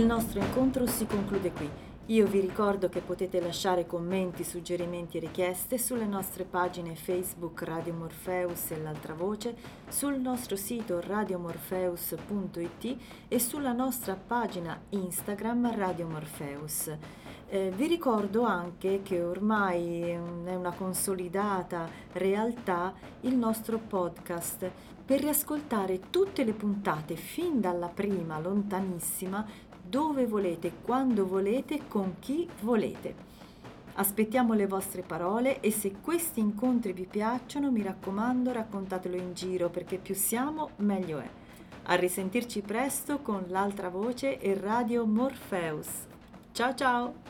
Il 0.00 0.06
nostro 0.06 0.40
incontro 0.40 0.86
si 0.86 1.04
conclude 1.04 1.52
qui. 1.52 1.68
Io 2.06 2.26
vi 2.26 2.40
ricordo 2.40 2.88
che 2.88 3.02
potete 3.02 3.38
lasciare 3.38 3.84
commenti, 3.84 4.44
suggerimenti 4.44 5.18
e 5.18 5.20
richieste 5.20 5.76
sulle 5.76 6.06
nostre 6.06 6.44
pagine 6.44 6.94
Facebook 6.94 7.62
Radio 7.64 7.92
Morpheus 7.92 8.70
e 8.70 8.80
l'altra 8.80 9.12
voce, 9.12 9.54
sul 9.88 10.18
nostro 10.18 10.56
sito 10.56 11.02
radiomorpheus.it 11.02 12.96
e 13.28 13.38
sulla 13.38 13.72
nostra 13.72 14.14
pagina 14.16 14.80
Instagram 14.88 15.76
Radio 15.76 16.06
Morpheus. 16.06 16.96
Eh, 17.50 17.70
vi 17.76 17.86
ricordo 17.86 18.44
anche 18.44 19.02
che 19.02 19.20
ormai 19.20 20.08
è 20.08 20.16
una 20.54 20.72
consolidata 20.72 21.86
realtà 22.12 22.94
il 23.20 23.36
nostro 23.36 23.78
podcast 23.78 24.70
per 25.04 25.20
riascoltare 25.20 26.08
tutte 26.08 26.44
le 26.44 26.52
puntate 26.52 27.16
fin 27.16 27.60
dalla 27.60 27.88
prima 27.88 28.38
lontanissima 28.38 29.44
dove 29.90 30.24
volete, 30.24 30.72
quando 30.80 31.26
volete, 31.26 31.88
con 31.88 32.14
chi 32.20 32.48
volete. 32.60 33.28
Aspettiamo 33.94 34.54
le 34.54 34.68
vostre 34.68 35.02
parole 35.02 35.60
e 35.60 35.72
se 35.72 35.96
questi 36.00 36.38
incontri 36.38 36.92
vi 36.92 37.06
piacciono, 37.06 37.72
mi 37.72 37.82
raccomando, 37.82 38.52
raccontatelo 38.52 39.16
in 39.16 39.34
giro 39.34 39.68
perché 39.68 39.98
più 39.98 40.14
siamo, 40.14 40.70
meglio 40.76 41.18
è. 41.18 41.28
A 41.82 41.94
risentirci 41.94 42.62
presto 42.62 43.18
con 43.18 43.46
l'altra 43.48 43.88
voce 43.88 44.38
e 44.38 44.58
Radio 44.58 45.04
Morpheus. 45.04 46.06
Ciao 46.52 46.74
ciao! 46.74 47.29